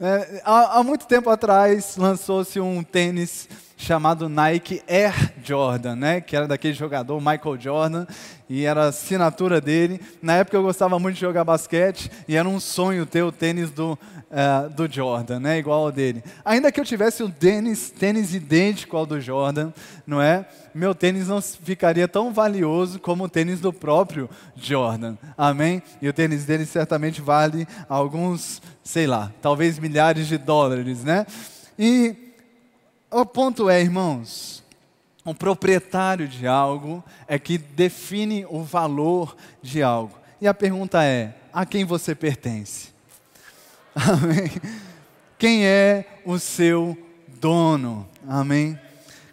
É, 0.00 0.42
há, 0.44 0.78
há, 0.78 0.82
muito 0.82 1.06
tempo 1.06 1.30
atrás 1.30 1.96
lançou-se 1.96 2.60
um 2.60 2.82
tênis 2.82 3.48
chamado 3.82 4.28
Nike 4.28 4.80
Air 4.88 5.32
Jordan, 5.42 5.96
né? 5.96 6.20
Que 6.20 6.36
era 6.36 6.46
daquele 6.46 6.72
jogador 6.72 7.18
Michael 7.18 7.60
Jordan 7.60 8.06
e 8.48 8.64
era 8.64 8.84
a 8.84 8.88
assinatura 8.88 9.60
dele. 9.60 10.00
Na 10.22 10.34
época 10.34 10.56
eu 10.56 10.62
gostava 10.62 10.98
muito 10.98 11.16
de 11.16 11.20
jogar 11.20 11.42
basquete 11.42 12.10
e 12.28 12.36
era 12.36 12.48
um 12.48 12.60
sonho 12.60 13.04
ter 13.04 13.22
o 13.22 13.32
tênis 13.32 13.70
do, 13.70 13.92
uh, 13.92 14.70
do 14.70 14.90
Jordan, 14.90 15.40
né? 15.40 15.58
Igual 15.58 15.86
ao 15.86 15.92
dele. 15.92 16.22
Ainda 16.44 16.70
que 16.70 16.78
eu 16.78 16.84
tivesse 16.84 17.24
um 17.24 17.30
tênis, 17.30 17.90
tênis 17.90 18.32
idêntico 18.34 18.96
ao 18.96 19.04
do 19.04 19.20
Jordan, 19.20 19.72
não 20.06 20.22
é? 20.22 20.46
Meu 20.72 20.94
tênis 20.94 21.26
não 21.26 21.42
ficaria 21.42 22.06
tão 22.06 22.32
valioso 22.32 23.00
como 23.00 23.24
o 23.24 23.28
tênis 23.28 23.60
do 23.60 23.72
próprio 23.72 24.30
Jordan. 24.54 25.16
Amém? 25.36 25.82
E 26.00 26.08
o 26.08 26.12
tênis 26.12 26.44
dele 26.44 26.66
certamente 26.66 27.20
vale 27.20 27.66
alguns, 27.88 28.62
sei 28.84 29.08
lá, 29.08 29.32
talvez 29.42 29.78
milhares 29.78 30.28
de 30.28 30.38
dólares, 30.38 31.02
né? 31.02 31.26
E 31.78 32.21
o 33.12 33.26
ponto 33.26 33.68
é, 33.68 33.80
irmãos, 33.80 34.62
um 35.24 35.34
proprietário 35.34 36.26
de 36.26 36.46
algo 36.46 37.04
é 37.28 37.38
que 37.38 37.58
define 37.58 38.44
o 38.48 38.62
valor 38.62 39.36
de 39.60 39.82
algo. 39.82 40.18
E 40.40 40.48
a 40.48 40.54
pergunta 40.54 41.04
é: 41.04 41.34
a 41.52 41.64
quem 41.64 41.84
você 41.84 42.14
pertence? 42.14 42.88
Amém? 43.94 44.50
Quem 45.38 45.66
é 45.66 46.20
o 46.24 46.38
seu 46.38 46.96
dono? 47.40 48.08
Amém? 48.26 48.78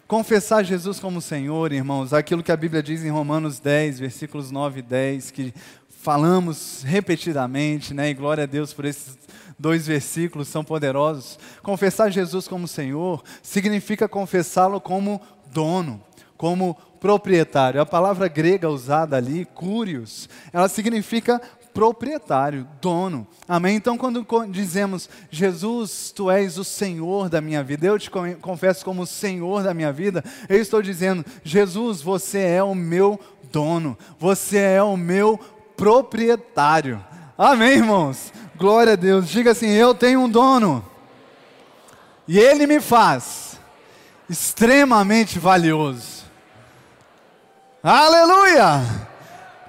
Confessar 0.06 0.64
Jesus 0.64 0.98
como 0.98 1.20
Senhor, 1.20 1.72
irmãos, 1.72 2.12
aquilo 2.12 2.42
que 2.42 2.50
a 2.50 2.56
Bíblia 2.56 2.82
diz 2.82 3.04
em 3.04 3.10
Romanos 3.10 3.60
10, 3.60 4.00
versículos 4.00 4.50
9 4.50 4.80
e 4.80 4.82
10, 4.82 5.30
que 5.30 5.54
falamos 5.88 6.82
repetidamente, 6.84 7.94
né? 7.94 8.10
E 8.10 8.14
glória 8.14 8.44
a 8.44 8.46
Deus 8.46 8.72
por 8.72 8.84
esses 8.84 9.16
dois 9.60 9.86
versículos 9.86 10.48
são 10.48 10.64
poderosos. 10.64 11.38
Confessar 11.62 12.10
Jesus 12.10 12.48
como 12.48 12.66
Senhor 12.66 13.22
significa 13.42 14.08
confessá-lo 14.08 14.80
como 14.80 15.20
dono, 15.52 16.02
como 16.36 16.74
proprietário. 16.98 17.80
A 17.80 17.86
palavra 17.86 18.26
grega 18.26 18.70
usada 18.70 19.16
ali, 19.16 19.44
curios, 19.44 20.28
ela 20.52 20.68
significa 20.68 21.40
proprietário, 21.74 22.66
dono. 22.80 23.26
Amém? 23.46 23.76
Então, 23.76 23.96
quando 23.96 24.26
dizemos, 24.48 25.08
Jesus, 25.30 26.10
tu 26.10 26.30
és 26.30 26.58
o 26.58 26.64
Senhor 26.64 27.28
da 27.28 27.40
minha 27.40 27.62
vida, 27.62 27.86
eu 27.86 27.98
te 27.98 28.10
confesso 28.40 28.84
como 28.84 29.06
Senhor 29.06 29.62
da 29.62 29.74
minha 29.74 29.92
vida, 29.92 30.24
eu 30.48 30.58
estou 30.58 30.82
dizendo, 30.82 31.24
Jesus, 31.44 32.02
você 32.02 32.40
é 32.40 32.62
o 32.62 32.74
meu 32.74 33.20
dono, 33.52 33.96
você 34.18 34.58
é 34.58 34.82
o 34.82 34.96
meu 34.96 35.38
proprietário. 35.76 37.04
Amém, 37.38 37.78
irmãos? 37.78 38.32
Glória 38.60 38.92
a 38.92 38.96
Deus. 38.96 39.30
Diga 39.30 39.52
assim: 39.52 39.68
Eu 39.68 39.94
tenho 39.94 40.20
um 40.20 40.28
dono. 40.28 40.84
E 42.28 42.38
ele 42.38 42.66
me 42.66 42.78
faz 42.78 43.58
extremamente 44.28 45.38
valioso. 45.38 46.24
Aleluia! 47.82 49.08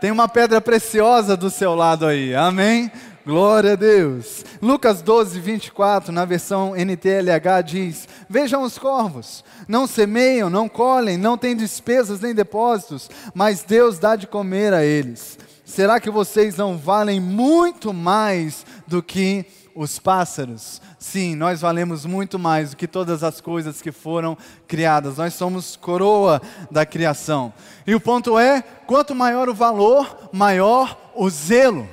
Tem 0.01 0.12
uma 0.12 0.27
pedra 0.27 0.60
preciosa 0.60 1.38
do 1.38 1.50
seu 1.50 1.74
lado 1.74 2.05
aí. 2.05 2.36
Amém? 2.36 2.91
Glória 3.25 3.74
a 3.74 3.75
Deus. 3.75 4.43
Lucas 4.62 5.01
12, 5.01 5.39
24, 5.39 6.12
na 6.12 6.25
versão 6.25 6.75
NTLH, 6.75 7.62
diz: 7.63 8.10
Vejam 8.29 8.62
os 8.62 8.77
corvos, 8.77 9.41
não 9.69 9.88
semeiam, 9.88 10.50
não 10.50 10.67
colhem, 10.67 11.17
não 11.17 11.38
têm 11.38 11.55
despesas 11.55 12.19
nem 12.19 12.36
depósitos, 12.36 13.10
mas 13.33 13.63
Deus 13.63 13.98
dá 13.98 14.17
de 14.17 14.27
comer 14.27 14.74
a 14.74 14.83
eles. 14.83 15.39
Será 15.71 16.01
que 16.01 16.10
vocês 16.10 16.57
não 16.57 16.77
valem 16.77 17.21
muito 17.21 17.93
mais 17.93 18.65
do 18.91 19.01
que 19.01 19.45
os 19.74 19.98
pássaros? 19.98 20.81
Sim, 21.00 21.33
nós 21.33 21.62
valemos 21.62 22.05
muito 22.05 22.38
mais 22.38 22.71
do 22.71 22.77
que 22.77 22.86
todas 22.86 23.24
as 23.24 23.39
coisas 23.39 23.81
que 23.81 23.91
foram 23.91 24.38
criadas. 24.67 25.17
Nós 25.17 25.33
somos 25.33 25.77
coroa 25.77 26.41
da 26.69 26.86
criação. 26.86 27.53
E 27.88 27.95
o 27.95 28.01
ponto 28.01 28.38
é: 28.38 28.62
quanto 28.86 29.15
maior 29.15 29.48
o 29.48 29.55
valor, 29.55 30.29
maior 30.33 31.12
o 31.15 31.29
zelo. 31.29 31.89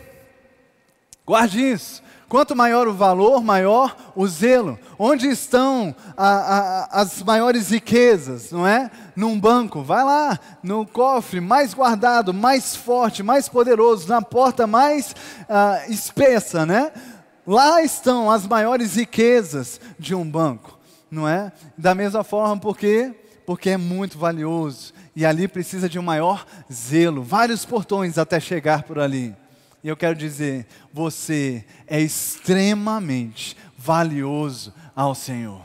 Guarde 1.24 1.60
isso. 1.60 2.02
Quanto 2.28 2.54
maior 2.54 2.86
o 2.86 2.92
valor, 2.92 3.42
maior 3.42 3.96
o 4.14 4.26
zelo. 4.28 4.78
Onde 4.98 5.28
estão 5.28 5.94
a, 6.14 6.28
a, 6.28 7.00
as 7.00 7.22
maiores 7.22 7.70
riquezas, 7.70 8.50
não 8.50 8.66
é? 8.66 8.90
Num 9.16 9.40
banco, 9.40 9.82
vai 9.82 10.04
lá, 10.04 10.38
no 10.62 10.86
cofre 10.86 11.40
mais 11.40 11.72
guardado, 11.72 12.34
mais 12.34 12.76
forte, 12.76 13.22
mais 13.22 13.48
poderoso, 13.48 14.08
na 14.08 14.20
porta 14.20 14.66
mais 14.66 15.12
uh, 15.12 15.90
espessa, 15.90 16.66
né? 16.66 16.92
Lá 17.46 17.82
estão 17.82 18.30
as 18.30 18.46
maiores 18.46 18.96
riquezas 18.96 19.80
de 19.98 20.14
um 20.14 20.28
banco, 20.28 20.78
não 21.10 21.26
é? 21.26 21.50
Da 21.78 21.94
mesma 21.94 22.22
forma, 22.22 22.58
por 22.58 22.76
quê? 22.76 23.14
Porque 23.46 23.70
é 23.70 23.78
muito 23.78 24.18
valioso 24.18 24.92
e 25.16 25.24
ali 25.24 25.48
precisa 25.48 25.88
de 25.88 25.98
um 25.98 26.02
maior 26.02 26.46
zelo, 26.70 27.22
vários 27.22 27.64
portões 27.64 28.18
até 28.18 28.38
chegar 28.38 28.82
por 28.82 28.98
ali. 28.98 29.34
E 29.82 29.88
eu 29.88 29.96
quero 29.96 30.14
dizer, 30.14 30.66
você 30.92 31.64
é 31.86 32.00
extremamente 32.00 33.56
valioso 33.76 34.74
ao 34.94 35.14
Senhor. 35.14 35.62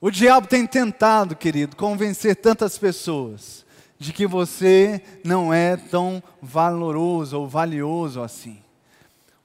O 0.00 0.10
diabo 0.10 0.46
tem 0.46 0.66
tentado, 0.66 1.36
querido, 1.36 1.76
convencer 1.76 2.36
tantas 2.36 2.78
pessoas 2.78 3.64
de 3.98 4.12
que 4.12 4.26
você 4.26 5.02
não 5.24 5.52
é 5.52 5.76
tão 5.76 6.22
valoroso 6.42 7.38
ou 7.38 7.48
valioso 7.48 8.20
assim. 8.20 8.63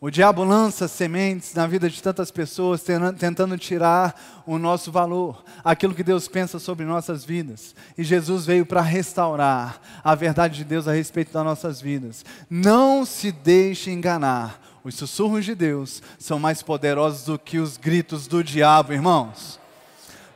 O 0.01 0.09
diabo 0.09 0.45
lança 0.45 0.87
sementes 0.87 1.53
na 1.53 1.67
vida 1.67 1.89
de 1.89 2.01
tantas 2.01 2.31
pessoas, 2.31 2.81
tentando 3.17 3.57
tirar 3.57 4.43
o 4.45 4.57
nosso 4.57 4.93
valor, 4.93 5.43
aquilo 5.61 5.93
que 5.93 6.05
Deus 6.05 6.25
pensa 6.25 6.57
sobre 6.57 6.85
nossas 6.85 7.25
vidas. 7.25 7.75
E 7.97 8.03
Jesus 8.03 8.45
veio 8.45 8.65
para 8.65 8.79
restaurar 8.79 9.81
a 10.01 10.15
verdade 10.15 10.59
de 10.59 10.63
Deus 10.63 10.87
a 10.87 10.93
respeito 10.93 11.33
das 11.33 11.43
nossas 11.43 11.81
vidas. 11.81 12.23
Não 12.49 13.05
se 13.05 13.29
deixe 13.29 13.91
enganar. 13.91 14.61
Os 14.85 14.95
sussurros 14.95 15.43
de 15.43 15.53
Deus 15.53 16.01
são 16.17 16.39
mais 16.39 16.63
poderosos 16.63 17.25
do 17.25 17.37
que 17.37 17.59
os 17.59 17.75
gritos 17.75 18.25
do 18.25 18.41
diabo, 18.41 18.93
irmãos. 18.93 19.59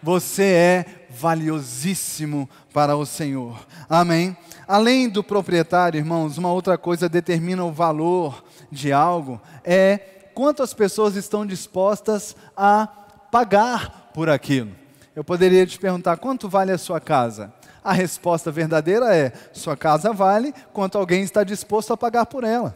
Você 0.01 0.43
é 0.43 1.07
valiosíssimo 1.09 2.49
para 2.73 2.97
o 2.97 3.05
Senhor. 3.05 3.65
Amém? 3.89 4.35
Além 4.73 5.07
do 5.07 5.23
proprietário, 5.23 5.99
irmãos, 5.99 6.39
uma 6.39 6.51
outra 6.51 6.79
coisa 6.79 7.07
determina 7.07 7.63
o 7.63 7.71
valor 7.71 8.43
de 8.71 8.91
algo 8.91 9.39
é 9.63 9.99
quanto 10.33 10.63
as 10.63 10.73
pessoas 10.73 11.15
estão 11.15 11.45
dispostas 11.45 12.35
a 12.57 12.87
pagar 13.31 14.09
por 14.15 14.31
aquilo. 14.31 14.71
Eu 15.15 15.23
poderia 15.23 15.63
te 15.67 15.77
perguntar 15.77 16.17
quanto 16.17 16.49
vale 16.49 16.71
a 16.71 16.77
sua 16.79 16.99
casa? 16.99 17.53
A 17.83 17.93
resposta 17.93 18.49
verdadeira 18.49 19.15
é: 19.15 19.31
sua 19.53 19.77
casa 19.77 20.11
vale 20.11 20.51
quanto 20.73 20.97
alguém 20.97 21.21
está 21.21 21.43
disposto 21.43 21.93
a 21.93 21.97
pagar 21.97 22.25
por 22.25 22.43
ela. 22.43 22.75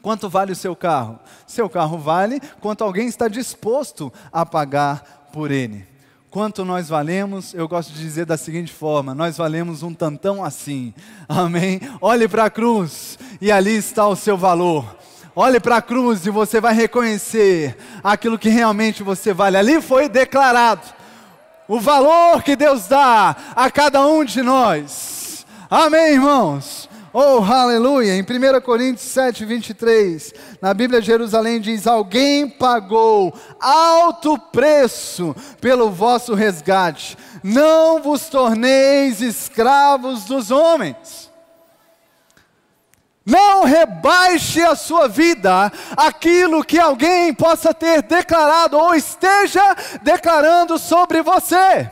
Quanto 0.00 0.30
vale 0.30 0.52
o 0.52 0.56
seu 0.56 0.74
carro? 0.74 1.18
Seu 1.46 1.68
carro 1.68 1.98
vale 1.98 2.40
quanto 2.58 2.82
alguém 2.82 3.06
está 3.06 3.28
disposto 3.28 4.10
a 4.32 4.46
pagar 4.46 5.28
por 5.30 5.50
ele. 5.50 5.91
Quanto 6.32 6.64
nós 6.64 6.88
valemos, 6.88 7.52
eu 7.52 7.68
gosto 7.68 7.92
de 7.92 8.00
dizer 8.00 8.24
da 8.24 8.38
seguinte 8.38 8.72
forma: 8.72 9.14
nós 9.14 9.36
valemos 9.36 9.82
um 9.82 9.92
tantão 9.92 10.42
assim. 10.42 10.94
Amém? 11.28 11.78
Olhe 12.00 12.26
para 12.26 12.44
a 12.44 12.50
cruz 12.50 13.18
e 13.38 13.52
ali 13.52 13.76
está 13.76 14.08
o 14.08 14.16
seu 14.16 14.34
valor. 14.34 14.96
Olhe 15.36 15.60
para 15.60 15.76
a 15.76 15.82
cruz 15.82 16.24
e 16.24 16.30
você 16.30 16.58
vai 16.58 16.72
reconhecer 16.72 17.76
aquilo 18.02 18.38
que 18.38 18.48
realmente 18.48 19.02
você 19.02 19.34
vale. 19.34 19.58
Ali 19.58 19.82
foi 19.82 20.08
declarado 20.08 20.80
o 21.68 21.78
valor 21.78 22.42
que 22.42 22.56
Deus 22.56 22.88
dá 22.88 23.36
a 23.54 23.70
cada 23.70 24.06
um 24.06 24.24
de 24.24 24.40
nós. 24.40 25.44
Amém, 25.68 26.14
irmãos? 26.14 26.88
Oh, 27.12 27.44
aleluia! 27.44 28.16
Em 28.16 28.22
1 28.22 28.62
Coríntios 28.62 29.06
7, 29.06 29.44
23, 29.44 30.32
na 30.62 30.72
Bíblia 30.72 31.02
Jerusalém 31.02 31.60
diz: 31.60 31.88
Alguém 31.88 32.48
pagou 32.48 33.34
alto 33.60 34.38
preço 34.38 35.34
pelo 35.60 35.90
vosso 35.90 36.34
resgate, 36.34 37.18
não 37.42 38.00
vos 38.00 38.28
torneis 38.28 39.20
escravos 39.20 40.24
dos 40.24 40.52
homens. 40.52 41.32
Não 43.26 43.64
rebaixe 43.64 44.62
a 44.62 44.74
sua 44.74 45.08
vida 45.08 45.70
aquilo 45.96 46.64
que 46.64 46.78
alguém 46.78 47.32
possa 47.34 47.74
ter 47.74 48.02
declarado 48.02 48.76
ou 48.76 48.94
esteja 48.94 49.62
declarando 50.02 50.78
sobre 50.78 51.22
você. 51.22 51.90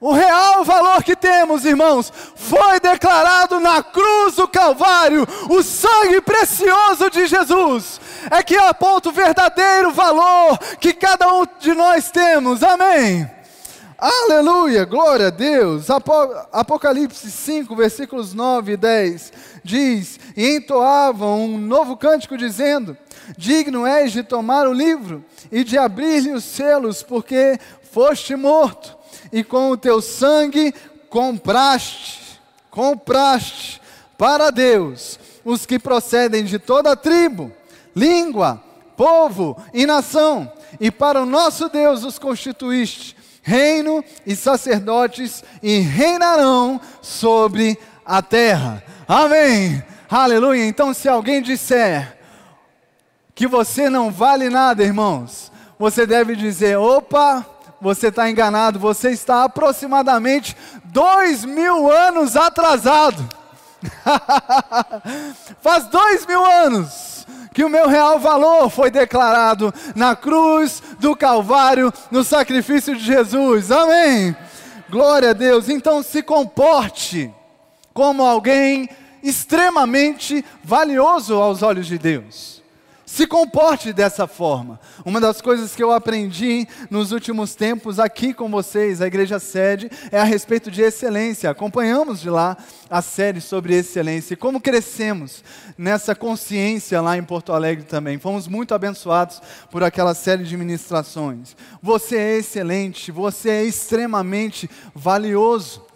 O 0.00 0.12
real 0.12 0.64
valor 0.64 1.02
que 1.04 1.14
temos, 1.14 1.66
irmãos, 1.66 2.10
foi 2.34 2.80
declarado 2.80 3.60
na 3.60 3.82
cruz 3.82 4.36
do 4.36 4.48
Calvário, 4.48 5.28
o 5.50 5.62
sangue 5.62 6.22
precioso 6.22 7.10
de 7.10 7.26
Jesus, 7.26 8.00
é 8.30 8.42
que 8.42 8.56
aponta 8.56 9.10
o 9.10 9.12
verdadeiro 9.12 9.92
valor 9.92 10.56
que 10.80 10.94
cada 10.94 11.30
um 11.34 11.44
de 11.58 11.74
nós 11.74 12.10
temos, 12.10 12.62
amém. 12.62 13.30
Aleluia, 13.98 14.86
glória 14.86 15.26
a 15.26 15.30
Deus. 15.30 15.88
Apocalipse 16.50 17.30
5, 17.30 17.76
versículos 17.76 18.32
9 18.32 18.72
e 18.72 18.76
10 18.78 19.32
diz: 19.62 20.18
E 20.34 20.56
entoavam 20.56 21.44
um 21.44 21.58
novo 21.58 21.98
cântico, 21.98 22.38
dizendo: 22.38 22.96
Digno 23.36 23.86
és 23.86 24.12
de 24.12 24.22
tomar 24.22 24.66
o 24.66 24.72
livro 24.72 25.22
e 25.52 25.62
de 25.62 25.76
abrir-lhe 25.76 26.32
os 26.32 26.44
selos, 26.44 27.02
porque 27.02 27.58
foste 27.92 28.34
morto, 28.36 28.96
e 29.32 29.42
com 29.44 29.70
o 29.70 29.76
teu 29.76 30.00
sangue 30.00 30.74
compraste, 31.08 32.40
compraste 32.70 33.80
para 34.16 34.50
Deus 34.50 35.18
os 35.44 35.64
que 35.64 35.78
procedem 35.78 36.44
de 36.44 36.58
toda 36.58 36.96
tribo, 36.96 37.52
língua, 37.94 38.62
povo 38.96 39.56
e 39.72 39.86
nação, 39.86 40.50
e 40.78 40.90
para 40.90 41.22
o 41.22 41.26
nosso 41.26 41.68
Deus 41.68 42.04
os 42.04 42.18
constituíste 42.18 43.16
reino 43.42 44.04
e 44.26 44.36
sacerdotes 44.36 45.42
e 45.62 45.78
reinarão 45.78 46.80
sobre 47.00 47.78
a 48.04 48.22
terra. 48.22 48.82
Amém. 49.08 49.82
Aleluia. 50.08 50.64
Então, 50.66 50.92
se 50.92 51.08
alguém 51.08 51.40
disser 51.42 52.18
que 53.34 53.46
você 53.46 53.88
não 53.88 54.10
vale 54.10 54.50
nada, 54.50 54.82
irmãos, 54.82 55.50
você 55.78 56.06
deve 56.06 56.36
dizer: 56.36 56.76
opa, 56.76 57.46
você 57.80 58.08
está 58.08 58.28
enganado, 58.30 58.78
você 58.78 59.10
está 59.10 59.44
aproximadamente 59.44 60.56
dois 60.84 61.44
mil 61.44 61.90
anos 61.90 62.36
atrasado. 62.36 63.26
Faz 65.62 65.86
dois 65.86 66.26
mil 66.26 66.44
anos 66.44 67.26
que 67.54 67.64
o 67.64 67.68
meu 67.68 67.88
real 67.88 68.20
valor 68.20 68.68
foi 68.68 68.90
declarado 68.90 69.72
na 69.94 70.14
cruz 70.14 70.82
do 70.98 71.16
Calvário, 71.16 71.92
no 72.10 72.22
sacrifício 72.22 72.94
de 72.94 73.02
Jesus. 73.02 73.72
Amém. 73.72 74.36
Glória 74.88 75.30
a 75.30 75.34
Deus. 75.34 75.68
Então 75.68 76.02
se 76.02 76.22
comporte 76.22 77.32
como 77.94 78.22
alguém 78.22 78.88
extremamente 79.22 80.44
valioso 80.62 81.34
aos 81.34 81.62
olhos 81.62 81.86
de 81.86 81.98
Deus 81.98 82.59
se 83.10 83.26
comporte 83.26 83.92
dessa 83.92 84.28
forma. 84.28 84.78
Uma 85.04 85.20
das 85.20 85.40
coisas 85.40 85.74
que 85.74 85.82
eu 85.82 85.90
aprendi 85.90 86.68
nos 86.88 87.10
últimos 87.10 87.56
tempos 87.56 87.98
aqui 87.98 88.32
com 88.32 88.48
vocês, 88.48 89.02
a 89.02 89.06
igreja 89.08 89.40
sede, 89.40 89.90
é 90.12 90.20
a 90.20 90.24
respeito 90.24 90.70
de 90.70 90.80
excelência. 90.80 91.50
Acompanhamos 91.50 92.20
de 92.20 92.30
lá 92.30 92.56
a 92.88 93.02
série 93.02 93.40
sobre 93.40 93.74
excelência 93.74 94.34
e 94.34 94.36
como 94.36 94.60
crescemos 94.60 95.42
nessa 95.76 96.14
consciência 96.14 97.00
lá 97.00 97.18
em 97.18 97.24
Porto 97.24 97.52
Alegre 97.52 97.84
também. 97.84 98.16
Fomos 98.16 98.46
muito 98.46 98.74
abençoados 98.74 99.42
por 99.72 99.82
aquela 99.82 100.14
série 100.14 100.44
de 100.44 100.56
ministrações. 100.56 101.56
Você 101.82 102.16
é 102.16 102.38
excelente, 102.38 103.10
você 103.10 103.50
é 103.50 103.64
extremamente 103.64 104.70
valioso. 104.94 105.89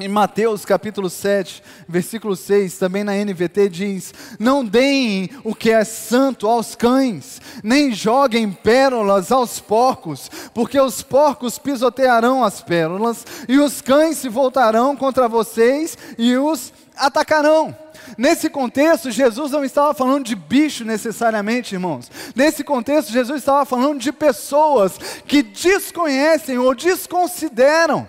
Em 0.00 0.06
Mateus 0.06 0.64
capítulo 0.64 1.10
7, 1.10 1.60
versículo 1.88 2.36
6, 2.36 2.78
também 2.78 3.02
na 3.02 3.14
NVT 3.14 3.68
diz: 3.68 4.14
Não 4.38 4.64
deem 4.64 5.28
o 5.42 5.56
que 5.56 5.72
é 5.72 5.82
santo 5.82 6.46
aos 6.46 6.76
cães, 6.76 7.40
nem 7.64 7.92
joguem 7.92 8.52
pérolas 8.52 9.32
aos 9.32 9.58
porcos, 9.58 10.30
porque 10.54 10.80
os 10.80 11.02
porcos 11.02 11.58
pisotearão 11.58 12.44
as 12.44 12.62
pérolas, 12.62 13.26
e 13.48 13.58
os 13.58 13.80
cães 13.80 14.18
se 14.18 14.28
voltarão 14.28 14.94
contra 14.94 15.26
vocês 15.26 15.98
e 16.16 16.36
os 16.36 16.72
atacarão. 16.96 17.76
Nesse 18.16 18.48
contexto, 18.48 19.10
Jesus 19.10 19.50
não 19.50 19.64
estava 19.64 19.92
falando 19.94 20.26
de 20.26 20.36
bicho 20.36 20.84
necessariamente, 20.84 21.74
irmãos. 21.74 22.08
Nesse 22.36 22.62
contexto, 22.62 23.10
Jesus 23.10 23.40
estava 23.40 23.64
falando 23.64 23.98
de 23.98 24.12
pessoas 24.12 24.96
que 25.26 25.42
desconhecem 25.42 26.56
ou 26.56 26.72
desconsideram 26.72 28.06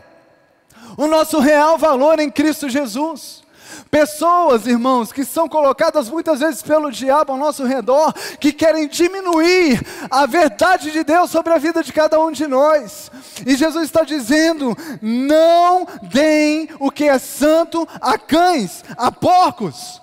o 0.98 1.08
nosso 1.08 1.40
real 1.40 1.78
valor 1.78 2.20
em 2.20 2.30
Cristo 2.30 2.70
Jesus. 2.70 3.44
Pessoas, 3.92 4.68
irmãos, 4.68 5.12
que 5.12 5.26
são 5.26 5.50
colocadas 5.50 6.10
muitas 6.10 6.40
vezes 6.40 6.62
pelo 6.62 6.92
diabo 6.92 7.32
ao 7.32 7.38
nosso 7.38 7.66
redor, 7.66 8.14
que 8.40 8.54
querem 8.54 8.88
diminuir 8.88 9.82
a 10.12 10.26
verdade 10.26 10.92
de 10.92 11.04
Deus 11.04 11.32
sobre 11.32 11.54
a 11.54 11.58
vida 11.58 11.84
de 11.84 11.92
cada 11.92 12.20
um 12.20 12.32
de 12.32 12.46
nós. 12.46 13.12
E 13.46 13.56
Jesus 13.56 13.86
está 13.86 14.04
dizendo: 14.04 14.78
não 15.02 15.88
deem 16.04 16.70
o 16.80 16.92
que 16.92 17.06
é 17.06 17.18
santo 17.18 17.88
a 18.00 18.18
cães, 18.18 18.84
a 18.96 19.12
porcos. 19.12 20.02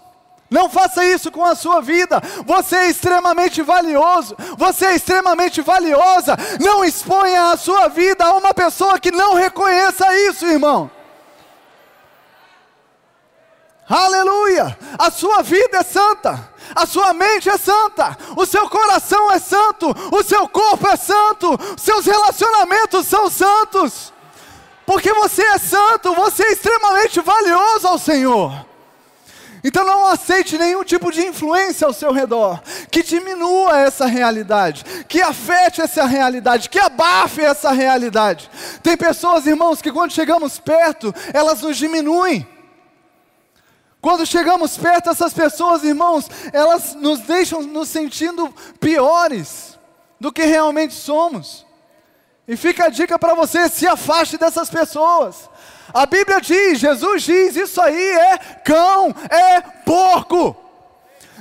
Não 0.51 0.71
faça 0.71 1.05
isso 1.05 1.31
com 1.31 1.45
a 1.45 1.55
sua 1.55 1.81
vida. 1.81 2.21
Você 2.45 2.77
é 2.77 2.89
extremamente 2.89 3.63
valioso. 3.63 4.37
Você 4.57 4.87
é 4.87 4.95
extremamente 4.95 5.61
valiosa. 5.61 6.37
Não 6.61 6.85
exponha 6.85 7.51
a 7.51 7.57
sua 7.57 7.89
vida 7.89 8.25
a 8.25 8.35
uma 8.37 8.55
pessoa 8.55 8.99
que 8.99 9.11
não 9.11 9.35
reconheça 9.35 10.07
isso, 10.29 10.47
irmão. 10.47 10.91
Aleluia! 13.89 14.77
A 14.99 15.11
sua 15.11 15.43
vida 15.43 15.79
é 15.79 15.83
santa. 15.83 16.57
A 16.75 16.85
sua 16.85 17.13
mente 17.13 17.49
é 17.49 17.57
santa, 17.57 18.19
o 18.37 18.45
seu 18.45 18.69
coração 18.69 19.31
é 19.31 19.39
santo, 19.39 19.95
o 20.13 20.23
seu 20.23 20.49
corpo 20.49 20.89
é 20.89 20.97
santo, 20.97 21.57
seus 21.77 22.05
relacionamentos 22.05 23.07
são 23.07 23.31
santos, 23.31 24.13
porque 24.85 25.13
você 25.13 25.43
é 25.43 25.59
santo, 25.59 26.13
você 26.15 26.43
é 26.43 26.53
extremamente 26.53 27.21
valioso 27.21 27.87
ao 27.87 27.99
Senhor. 27.99 28.67
Então 29.67 29.85
não 29.85 30.07
aceite 30.07 30.57
nenhum 30.57 30.85
tipo 30.85 31.11
de 31.11 31.27
influência 31.27 31.89
ao 31.89 31.93
seu 31.93 32.13
redor 32.13 32.63
que 32.89 33.03
diminua 33.03 33.77
essa 33.81 34.07
realidade, 34.07 34.85
que 35.09 35.21
afete 35.21 35.81
essa 35.81 36.07
realidade, 36.07 36.71
que 36.71 36.79
abafe 36.79 37.41
essa 37.41 37.73
realidade. 37.73 38.49
Tem 38.81 38.97
pessoas, 38.97 39.45
irmãos, 39.45 39.83
que 39.83 39.91
quando 39.91 40.13
chegamos 40.13 40.61
perto, 40.61 41.13
elas 41.35 41.63
nos 41.63 41.77
diminuem. 41.77 42.47
Quando 44.01 44.25
chegamos 44.25 44.77
perto 44.79 45.07
dessas 45.07 45.33
pessoas, 45.33 45.83
irmãos, 45.83 46.31
elas 46.53 46.95
nos 46.95 47.19
deixam 47.23 47.61
nos 47.61 47.89
sentindo 47.89 48.49
piores 48.79 49.77
do 50.21 50.31
que 50.31 50.45
realmente 50.45 50.95
somos. 50.95 51.67
E 52.47 52.57
fica 52.57 52.85
a 52.85 52.89
dica 52.89 53.19
para 53.19 53.35
você: 53.35 53.69
se 53.69 53.85
afaste 53.85 54.39
dessas 54.39 54.71
pessoas. 54.71 55.51
A 55.93 56.07
Bíblia 56.07 56.41
diz, 56.41 56.79
Jesus 56.79 57.23
diz: 57.23 57.57
isso 57.57 57.81
aí 57.81 58.11
é 58.13 58.39
cão, 58.65 59.15
é 59.31 59.61
porco. 59.85 60.57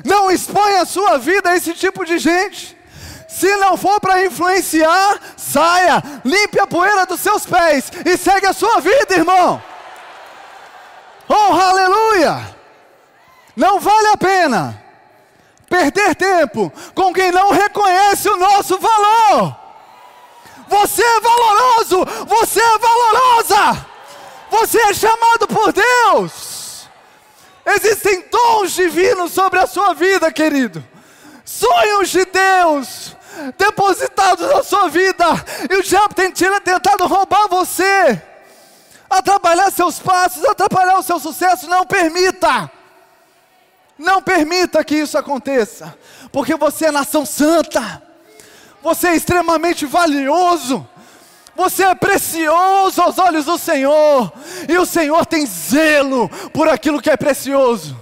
Não 0.03 0.29
exponha 0.29 0.81
a 0.81 0.85
sua 0.85 1.17
vida 1.17 1.49
a 1.49 1.55
esse 1.55 1.73
tipo 1.73 2.05
de 2.05 2.17
gente. 2.17 2.75
Se 3.27 3.53
não 3.57 3.75
for 3.75 3.99
para 3.99 4.23
influenciar, 4.25 5.19
saia, 5.35 6.01
limpe 6.23 6.59
a 6.59 6.67
poeira 6.67 7.05
dos 7.05 7.19
seus 7.19 7.45
pés 7.45 7.91
e 8.05 8.17
segue 8.17 8.45
a 8.45 8.53
sua 8.53 8.79
vida, 8.79 9.13
irmão. 9.13 9.61
Oh, 11.27 11.53
aleluia! 11.53 12.55
Não 13.55 13.79
vale 13.79 14.07
a 14.07 14.17
pena 14.17 14.83
perder 15.69 16.15
tempo 16.15 16.71
com 16.93 17.13
quem 17.13 17.31
não 17.31 17.51
reconhece 17.51 18.29
o 18.29 18.37
nosso 18.37 18.77
valor. 18.77 19.55
Você 20.67 21.03
é 21.03 21.19
valoroso, 21.19 22.05
você 22.27 22.61
é 22.61 22.77
valorosa, 22.77 23.85
você 24.49 24.79
é 24.79 24.93
chamado 24.93 25.47
por 25.47 25.73
Deus. 25.73 26.87
Existem 27.65 28.25
dons 28.29 28.73
divinos 28.73 29.31
sobre 29.31 29.59
a 29.59 29.67
sua 29.67 29.93
vida, 29.93 30.31
querido, 30.31 30.83
sonhos 31.43 32.09
de 32.09 32.23
Deus 32.25 33.15
depositados 33.57 34.47
na 34.47 34.63
sua 34.63 34.87
vida, 34.87 35.25
e 35.69 35.75
o 35.75 35.83
diabo 35.83 36.13
tem 36.13 36.31
tentado 36.31 37.05
roubar 37.05 37.47
você, 37.47 38.21
atrapalhar 39.09 39.71
seus 39.71 39.99
passos, 39.99 40.43
atrapalhar 40.45 40.97
o 40.97 41.03
seu 41.03 41.19
sucesso. 41.19 41.67
Não 41.67 41.85
permita. 41.85 42.71
Não 43.97 44.21
permita 44.21 44.83
que 44.83 44.95
isso 44.95 45.17
aconteça, 45.17 45.97
porque 46.31 46.55
você 46.55 46.87
é 46.87 46.91
nação 46.91 47.25
santa, 47.25 48.03
você 48.83 49.07
é 49.07 49.15
extremamente 49.15 49.85
valioso, 49.85 50.85
você 51.55 51.83
é 51.83 51.95
precioso 51.95 53.01
aos 53.01 53.17
olhos 53.17 53.45
do 53.45 53.57
Senhor, 53.57 54.31
e 54.67 54.77
o 54.77 54.85
Senhor 54.85 55.25
tem 55.25 55.45
zelo 55.45 56.29
por 56.53 56.67
aquilo 56.67 57.01
que 57.01 57.09
é 57.09 57.17
precioso. 57.17 57.95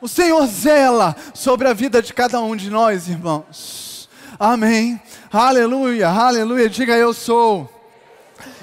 O 0.00 0.08
Senhor 0.08 0.46
zela 0.46 1.14
sobre 1.32 1.68
a 1.68 1.72
vida 1.72 2.02
de 2.02 2.12
cada 2.12 2.40
um 2.40 2.56
de 2.56 2.68
nós, 2.70 3.08
irmãos. 3.08 4.08
Amém. 4.38 5.00
Aleluia, 5.32 6.08
aleluia. 6.08 6.68
Diga 6.68 6.96
eu 6.96 7.14
sou 7.14 7.70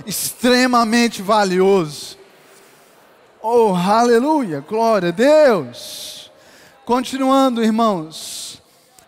extremamente 0.06 1.22
valioso. 1.22 2.18
Oh, 3.42 3.74
aleluia, 3.74 4.60
glória 4.60 5.10
a 5.10 5.12
Deus. 5.14 6.30
Continuando, 6.84 7.64
irmãos. 7.64 8.62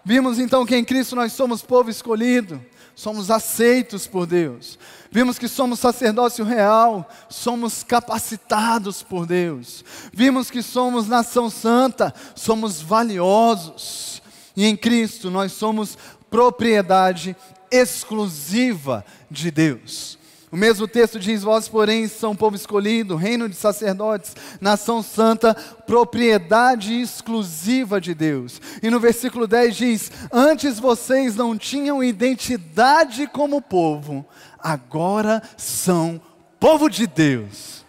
Vimos 0.05 0.39
então 0.39 0.65
que 0.65 0.75
em 0.75 0.85
Cristo 0.85 1.15
nós 1.15 1.33
somos 1.33 1.61
povo 1.61 1.89
escolhido, 1.89 2.63
somos 2.95 3.31
aceitos 3.31 4.07
por 4.07 4.25
Deus. 4.25 4.77
Vimos 5.11 5.37
que 5.37 5.47
somos 5.47 5.79
sacerdócio 5.79 6.45
real, 6.45 7.09
somos 7.29 7.83
capacitados 7.83 9.03
por 9.03 9.25
Deus. 9.25 9.83
Vimos 10.13 10.49
que 10.49 10.61
somos 10.61 11.07
nação 11.07 11.49
santa, 11.49 12.13
somos 12.35 12.81
valiosos. 12.81 14.21
E 14.55 14.65
em 14.65 14.75
Cristo 14.75 15.29
nós 15.29 15.51
somos 15.51 15.97
propriedade 16.29 17.35
exclusiva 17.69 19.05
de 19.29 19.51
Deus. 19.51 20.17
O 20.51 20.57
mesmo 20.57 20.85
texto 20.85 21.17
diz: 21.17 21.43
Vós, 21.43 21.69
porém, 21.69 22.07
são 22.07 22.35
povo 22.35 22.57
escolhido, 22.57 23.15
reino 23.15 23.47
de 23.47 23.55
sacerdotes, 23.55 24.35
nação 24.59 25.01
santa, 25.01 25.53
propriedade 25.53 26.99
exclusiva 26.99 28.01
de 28.01 28.13
Deus. 28.13 28.59
E 28.83 28.89
no 28.89 28.99
versículo 28.99 29.47
10 29.47 29.75
diz: 29.75 30.11
Antes 30.29 30.77
vocês 30.77 31.37
não 31.37 31.57
tinham 31.57 32.03
identidade 32.03 33.27
como 33.27 33.61
povo, 33.61 34.25
agora 34.59 35.41
são 35.55 36.19
povo 36.59 36.89
de 36.89 37.07
Deus. 37.07 37.85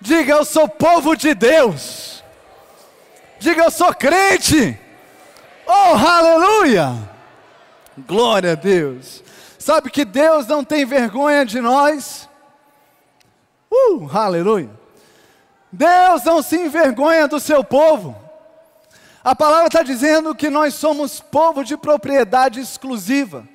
Diga, 0.00 0.32
eu 0.32 0.44
sou 0.44 0.68
povo 0.68 1.16
de 1.16 1.32
Deus. 1.32 2.24
Diga, 3.38 3.62
eu 3.62 3.70
sou 3.70 3.94
crente. 3.94 4.76
Oh, 5.64 5.94
aleluia! 5.94 6.92
Glória 8.06 8.52
a 8.52 8.54
Deus. 8.56 9.22
Sabe 9.68 9.90
que 9.90 10.02
Deus 10.02 10.46
não 10.46 10.64
tem 10.64 10.86
vergonha 10.86 11.44
de 11.44 11.60
nós? 11.60 12.26
Uh, 13.70 14.08
aleluia! 14.10 14.70
Deus 15.70 16.24
não 16.24 16.40
se 16.40 16.56
envergonha 16.56 17.28
do 17.28 17.38
seu 17.38 17.62
povo. 17.62 18.16
A 19.22 19.36
palavra 19.36 19.66
está 19.66 19.82
dizendo 19.82 20.34
que 20.34 20.48
nós 20.48 20.72
somos 20.72 21.20
povo 21.20 21.62
de 21.62 21.76
propriedade 21.76 22.60
exclusiva. 22.60 23.46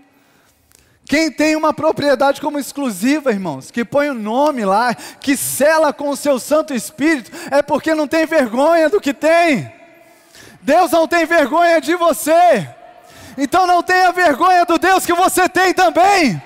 Quem 1.04 1.32
tem 1.32 1.56
uma 1.56 1.73
propriedade 1.73 2.39
como 2.39 2.60
exclusiva, 2.60 3.32
irmãos, 3.32 3.71
que 3.71 3.84
põe 3.84 4.12
o 4.12 4.13
nome 4.13 4.63
lá, 4.63 4.93
que 4.93 5.36
sela 5.36 5.91
com 5.91 6.10
o 6.10 6.15
seu 6.15 6.38
Santo 6.38 6.76
Espírito, 6.76 7.32
é 7.49 7.63
porque 7.63 7.95
não 7.95 8.08
tem 8.08 8.28
vergonha 8.28 8.88
do 8.88 9.02
que 9.02 9.15
tem. 9.15 9.73
Deus 10.62 10.91
não 10.91 11.08
tem 11.08 11.26
vergonha 11.26 11.82
de 11.82 11.95
você. 11.95 12.69
Então 13.38 13.65
não 13.67 13.82
tenha 13.82 14.12
vergonha 14.12 14.65
do 14.65 14.78
Deus 14.78 15.06
que 15.06 15.13
você 15.13 15.48
tem 15.50 15.74
também. 15.74 16.41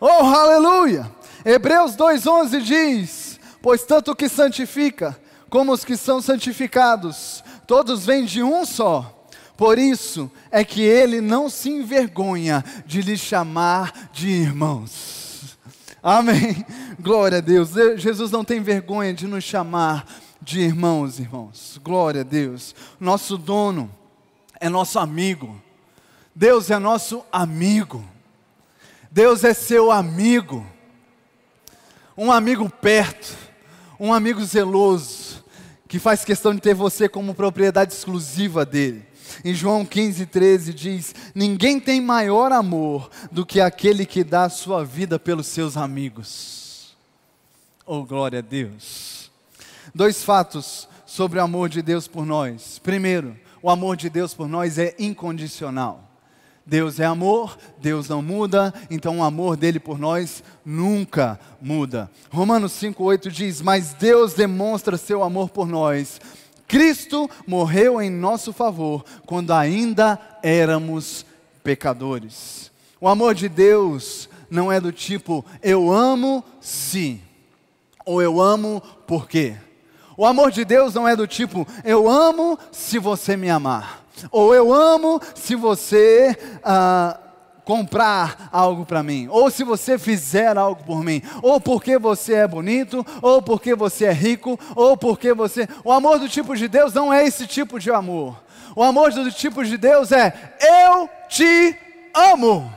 Oh, 0.00 0.24
aleluia! 0.24 1.10
Hebreus 1.44 1.96
2,11 1.96 2.60
diz: 2.60 3.40
Pois 3.62 3.82
tanto 3.82 4.12
o 4.12 4.16
que 4.16 4.28
santifica, 4.28 5.18
como 5.48 5.72
os 5.72 5.84
que 5.84 5.96
são 5.96 6.22
santificados, 6.22 7.44
todos 7.66 8.06
vêm 8.06 8.24
de 8.24 8.42
um 8.42 8.64
só. 8.64 9.16
Por 9.56 9.78
isso 9.78 10.30
é 10.50 10.64
que 10.64 10.80
ele 10.80 11.20
não 11.20 11.50
se 11.50 11.68
envergonha 11.68 12.64
de 12.86 13.02
lhe 13.02 13.16
chamar 13.16 14.08
de 14.10 14.28
irmãos. 14.28 15.58
Amém. 16.02 16.64
Glória 16.98 17.38
a 17.38 17.40
Deus. 17.42 17.70
Jesus 17.96 18.30
não 18.30 18.42
tem 18.42 18.62
vergonha 18.62 19.12
de 19.12 19.26
nos 19.26 19.44
chamar 19.44 20.06
de 20.40 20.60
irmãos, 20.60 21.18
irmãos. 21.18 21.78
Glória 21.84 22.22
a 22.22 22.24
Deus. 22.24 22.74
Nosso 22.98 23.36
dono 23.36 23.90
é 24.60 24.68
nosso 24.68 24.98
amigo. 24.98 25.60
Deus 26.34 26.70
é 26.70 26.78
nosso 26.78 27.24
amigo. 27.32 28.04
Deus 29.10 29.42
é 29.42 29.54
seu 29.54 29.90
amigo. 29.90 30.64
Um 32.16 32.30
amigo 32.30 32.68
perto, 32.68 33.34
um 33.98 34.12
amigo 34.12 34.44
zeloso, 34.44 35.42
que 35.88 35.98
faz 35.98 36.24
questão 36.24 36.54
de 36.54 36.60
ter 36.60 36.74
você 36.74 37.08
como 37.08 37.34
propriedade 37.34 37.94
exclusiva 37.94 38.64
dele. 38.66 39.06
Em 39.44 39.54
João 39.54 39.86
15, 39.86 40.26
13 40.26 40.74
diz: 40.74 41.14
Ninguém 41.34 41.80
tem 41.80 42.00
maior 42.00 42.52
amor 42.52 43.10
do 43.32 43.46
que 43.46 43.60
aquele 43.60 44.04
que 44.04 44.22
dá 44.22 44.44
a 44.44 44.50
sua 44.50 44.84
vida 44.84 45.18
pelos 45.18 45.46
seus 45.46 45.76
amigos. 45.76 46.94
Oh, 47.86 48.04
glória 48.04 48.40
a 48.40 48.42
Deus. 48.42 49.30
Dois 49.94 50.22
fatos 50.22 50.88
sobre 51.06 51.38
o 51.38 51.42
amor 51.42 51.68
de 51.68 51.80
Deus 51.80 52.06
por 52.06 52.26
nós. 52.26 52.78
Primeiro, 52.78 53.36
o 53.62 53.70
amor 53.70 53.96
de 53.96 54.08
Deus 54.08 54.34
por 54.34 54.48
nós 54.48 54.78
é 54.78 54.94
incondicional. 54.98 56.10
Deus 56.64 57.00
é 57.00 57.04
amor, 57.04 57.58
Deus 57.80 58.08
não 58.08 58.22
muda, 58.22 58.72
então 58.90 59.18
o 59.18 59.22
amor 59.24 59.56
dele 59.56 59.80
por 59.80 59.98
nós 59.98 60.42
nunca 60.64 61.40
muda. 61.60 62.10
Romanos 62.30 62.72
5,8 62.72 63.28
diz: 63.28 63.60
Mas 63.60 63.92
Deus 63.94 64.34
demonstra 64.34 64.96
seu 64.96 65.22
amor 65.22 65.50
por 65.50 65.66
nós. 65.66 66.20
Cristo 66.68 67.28
morreu 67.46 68.00
em 68.00 68.08
nosso 68.08 68.52
favor 68.52 69.04
quando 69.26 69.52
ainda 69.52 70.16
éramos 70.42 71.26
pecadores. 71.64 72.70
O 73.00 73.08
amor 73.08 73.34
de 73.34 73.48
Deus 73.48 74.28
não 74.48 74.70
é 74.70 74.80
do 74.80 74.92
tipo 74.92 75.44
eu 75.62 75.90
amo 75.90 76.44
se, 76.60 77.20
ou 78.06 78.22
eu 78.22 78.40
amo 78.40 78.80
porque. 79.06 79.56
O 80.20 80.26
amor 80.26 80.50
de 80.50 80.66
Deus 80.66 80.92
não 80.92 81.08
é 81.08 81.16
do 81.16 81.26
tipo, 81.26 81.66
eu 81.82 82.06
amo 82.06 82.58
se 82.70 82.98
você 82.98 83.38
me 83.38 83.48
amar, 83.48 84.02
ou 84.30 84.54
eu 84.54 84.70
amo 84.70 85.18
se 85.34 85.54
você 85.54 86.36
ah, 86.62 87.18
comprar 87.64 88.50
algo 88.52 88.84
para 88.84 89.02
mim, 89.02 89.28
ou 89.30 89.50
se 89.50 89.64
você 89.64 89.98
fizer 89.98 90.58
algo 90.58 90.84
por 90.84 91.02
mim, 91.02 91.22
ou 91.40 91.58
porque 91.58 91.96
você 91.96 92.34
é 92.34 92.46
bonito, 92.46 93.02
ou 93.22 93.40
porque 93.40 93.74
você 93.74 94.04
é 94.04 94.12
rico, 94.12 94.60
ou 94.76 94.94
porque 94.94 95.32
você. 95.32 95.66
O 95.82 95.90
amor 95.90 96.18
do 96.18 96.28
tipo 96.28 96.54
de 96.54 96.68
Deus 96.68 96.92
não 96.92 97.10
é 97.10 97.24
esse 97.24 97.46
tipo 97.46 97.80
de 97.80 97.90
amor. 97.90 98.36
O 98.76 98.82
amor 98.82 99.10
do 99.14 99.32
tipo 99.32 99.64
de 99.64 99.78
Deus 99.78 100.12
é 100.12 100.54
eu 100.86 101.08
te 101.30 101.74
amo. 102.14 102.70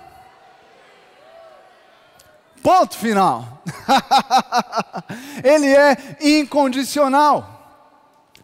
Ponto 2.63 2.97
final. 2.97 3.61
Ele 5.43 5.67
é 5.67 5.97
incondicional. 6.21 7.49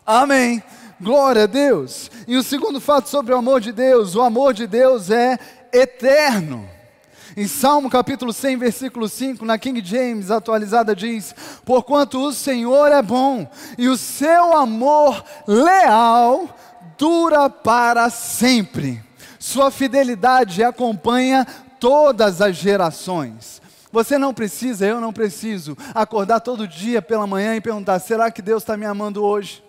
Amém. 0.05 0.61
Glória 0.99 1.43
a 1.43 1.47
Deus. 1.47 2.11
E 2.27 2.35
o 2.35 2.43
segundo 2.43 2.81
fato 2.81 3.07
sobre 3.07 3.33
o 3.33 3.37
amor 3.37 3.61
de 3.61 3.71
Deus: 3.71 4.15
o 4.15 4.21
amor 4.21 4.53
de 4.53 4.67
Deus 4.67 5.09
é 5.09 5.39
eterno. 5.71 6.69
Em 7.37 7.47
Salmo 7.47 7.89
capítulo 7.89 8.33
100, 8.33 8.57
versículo 8.57 9.07
5, 9.07 9.45
na 9.45 9.57
King 9.57 9.81
James 9.85 10.29
atualizada 10.29 10.93
diz: 10.93 11.33
Porquanto 11.63 12.19
o 12.19 12.33
Senhor 12.33 12.91
é 12.91 13.01
bom 13.01 13.49
e 13.77 13.87
o 13.87 13.95
seu 13.95 14.57
amor 14.57 15.23
leal 15.47 16.53
dura 16.97 17.49
para 17.49 18.09
sempre. 18.09 19.01
Sua 19.39 19.71
fidelidade 19.71 20.61
acompanha 20.61 21.47
todas 21.79 22.41
as 22.41 22.57
gerações. 22.57 23.61
Você 23.91 24.17
não 24.17 24.33
precisa, 24.33 24.85
eu 24.85 25.01
não 25.01 25.11
preciso, 25.11 25.75
acordar 25.95 26.39
todo 26.41 26.67
dia 26.67 27.01
pela 27.01 27.25
manhã 27.25 27.55
e 27.55 27.61
perguntar: 27.61 27.99
será 27.99 28.29
que 28.29 28.41
Deus 28.41 28.63
está 28.63 28.77
me 28.77 28.85
amando 28.85 29.23
hoje? 29.23 29.63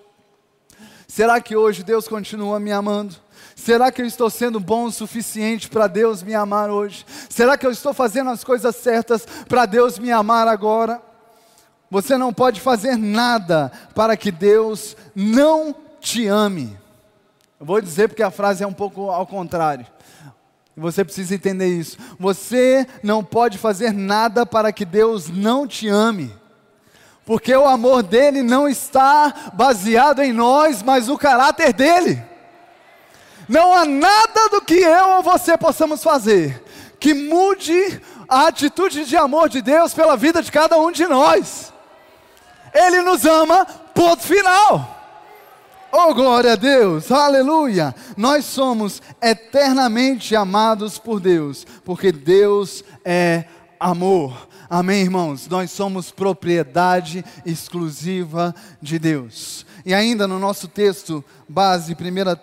Será 1.08 1.40
que 1.40 1.56
hoje 1.56 1.82
Deus 1.82 2.06
continua 2.06 2.60
me 2.60 2.70
amando? 2.70 3.16
Será 3.56 3.90
que 3.90 4.00
eu 4.00 4.06
estou 4.06 4.30
sendo 4.30 4.60
bom 4.60 4.84
o 4.84 4.92
suficiente 4.92 5.68
para 5.68 5.86
Deus 5.86 6.22
me 6.22 6.34
amar 6.34 6.70
hoje? 6.70 7.04
Será 7.28 7.58
que 7.58 7.66
eu 7.66 7.70
estou 7.70 7.92
fazendo 7.92 8.30
as 8.30 8.44
coisas 8.44 8.76
certas 8.76 9.26
para 9.48 9.66
Deus 9.66 9.98
me 9.98 10.12
amar 10.12 10.46
agora? 10.46 11.02
Você 11.90 12.16
não 12.16 12.32
pode 12.32 12.60
fazer 12.60 12.96
nada 12.96 13.72
para 13.94 14.16
que 14.16 14.30
Deus 14.30 14.96
não 15.14 15.74
te 16.00 16.28
ame. 16.28 16.78
Eu 17.58 17.66
vou 17.66 17.80
dizer 17.80 18.08
porque 18.08 18.22
a 18.22 18.30
frase 18.30 18.62
é 18.62 18.66
um 18.66 18.72
pouco 18.72 19.10
ao 19.10 19.26
contrário. 19.26 19.86
Você 20.76 21.04
precisa 21.04 21.34
entender 21.34 21.66
isso. 21.66 21.98
Você 22.18 22.86
não 23.02 23.22
pode 23.22 23.58
fazer 23.58 23.92
nada 23.92 24.46
para 24.46 24.72
que 24.72 24.84
Deus 24.84 25.28
não 25.28 25.66
te 25.66 25.88
ame. 25.88 26.34
Porque 27.24 27.54
o 27.54 27.66
amor 27.66 28.02
dele 28.02 28.42
não 28.42 28.68
está 28.68 29.52
baseado 29.52 30.22
em 30.22 30.32
nós, 30.32 30.82
mas 30.82 31.08
no 31.08 31.18
caráter 31.18 31.72
dele. 31.72 32.22
Não 33.48 33.74
há 33.74 33.84
nada 33.84 34.48
do 34.50 34.62
que 34.62 34.74
eu 34.74 35.08
ou 35.16 35.22
você 35.22 35.56
possamos 35.56 36.02
fazer 36.02 36.62
que 37.00 37.14
mude 37.14 38.00
a 38.28 38.46
atitude 38.46 39.06
de 39.06 39.16
amor 39.16 39.48
de 39.48 39.62
Deus 39.62 39.94
pela 39.94 40.16
vida 40.16 40.42
de 40.42 40.52
cada 40.52 40.78
um 40.78 40.92
de 40.92 41.06
nós. 41.06 41.72
Ele 42.72 43.00
nos 43.00 43.24
ama, 43.24 43.64
ponto 43.94 44.22
final. 44.22 44.99
Oh, 45.92 46.14
glória 46.14 46.52
a 46.52 46.56
Deus, 46.56 47.10
aleluia! 47.10 47.92
Nós 48.16 48.44
somos 48.44 49.02
eternamente 49.20 50.36
amados 50.36 50.98
por 50.98 51.18
Deus, 51.18 51.66
porque 51.84 52.12
Deus 52.12 52.84
é 53.04 53.44
amor. 53.78 54.48
Amém, 54.68 55.02
irmãos? 55.02 55.48
Nós 55.48 55.72
somos 55.72 56.12
propriedade 56.12 57.24
exclusiva 57.44 58.54
de 58.80 59.00
Deus. 59.00 59.66
E 59.84 59.92
ainda 59.92 60.28
no 60.28 60.38
nosso 60.38 60.68
texto 60.68 61.24
base, 61.48 61.92
1 61.94 61.96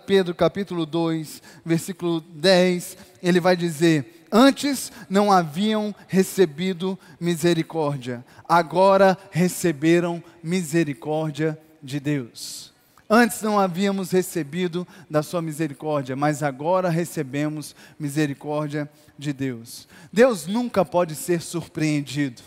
Pedro 0.06 0.34
capítulo 0.34 0.84
2, 0.84 1.40
versículo 1.64 2.20
10, 2.20 2.98
ele 3.22 3.40
vai 3.40 3.56
dizer: 3.56 4.26
Antes 4.30 4.92
não 5.08 5.32
haviam 5.32 5.94
recebido 6.06 6.98
misericórdia, 7.18 8.22
agora 8.46 9.16
receberam 9.30 10.22
misericórdia 10.42 11.58
de 11.82 11.98
Deus. 11.98 12.67
Antes 13.10 13.40
não 13.40 13.58
havíamos 13.58 14.10
recebido 14.10 14.86
da 15.08 15.22
Sua 15.22 15.40
misericórdia, 15.40 16.14
mas 16.14 16.42
agora 16.42 16.90
recebemos 16.90 17.74
misericórdia 17.98 18.88
de 19.18 19.32
Deus. 19.32 19.88
Deus 20.12 20.46
nunca 20.46 20.84
pode 20.84 21.14
ser 21.14 21.40
surpreendido. 21.40 22.42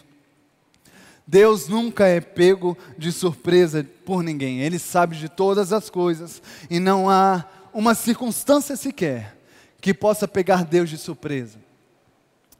Deus 1.25 1.67
nunca 1.67 2.05
é 2.05 2.19
pego 2.21 2.77
de 2.97 3.11
surpresa 3.11 3.85
por 4.05 4.21
ninguém. 4.21 4.59
Ele 4.59 4.77
sabe 4.77 5.15
de 5.15 5.29
todas 5.29 5.73
as 5.73 5.89
coisas 5.89 6.41
e 6.69 6.79
não 6.79 7.09
há 7.09 7.45
uma 7.73 7.95
circunstância 7.95 8.75
sequer 8.75 9.37
que 9.79 9.93
possa 9.93 10.27
pegar 10.27 10.63
Deus 10.63 10.89
de 10.89 10.97
surpresa. 10.97 11.57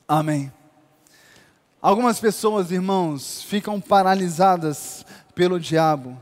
Amém. 0.08 0.52
Algumas 1.80 2.20
pessoas, 2.20 2.72
irmãos, 2.72 3.44
ficam 3.44 3.80
paralisadas 3.80 5.06
pelo 5.36 5.60
diabo 5.60 6.18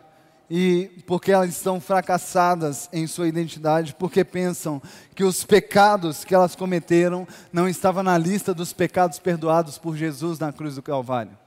e 0.49 0.89
porque 1.05 1.31
elas 1.31 1.49
estão 1.49 1.79
fracassadas 1.79 2.89
em 2.91 3.05
sua 3.05 3.27
identidade, 3.27 3.95
porque 3.97 4.23
pensam 4.23 4.81
que 5.13 5.23
os 5.23 5.43
pecados 5.43 6.23
que 6.23 6.33
elas 6.33 6.55
cometeram 6.55 7.27
não 7.53 7.69
estavam 7.69 8.01
na 8.01 8.17
lista 8.17 8.53
dos 8.53 8.73
pecados 8.73 9.19
perdoados 9.19 9.77
por 9.77 9.95
Jesus 9.95 10.39
na 10.39 10.51
cruz 10.51 10.75
do 10.75 10.81
Calvário. 10.81 11.37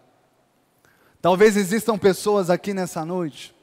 Talvez 1.20 1.56
existam 1.56 1.98
pessoas 1.98 2.48
aqui 2.48 2.72
nessa 2.72 3.04
noite 3.04 3.54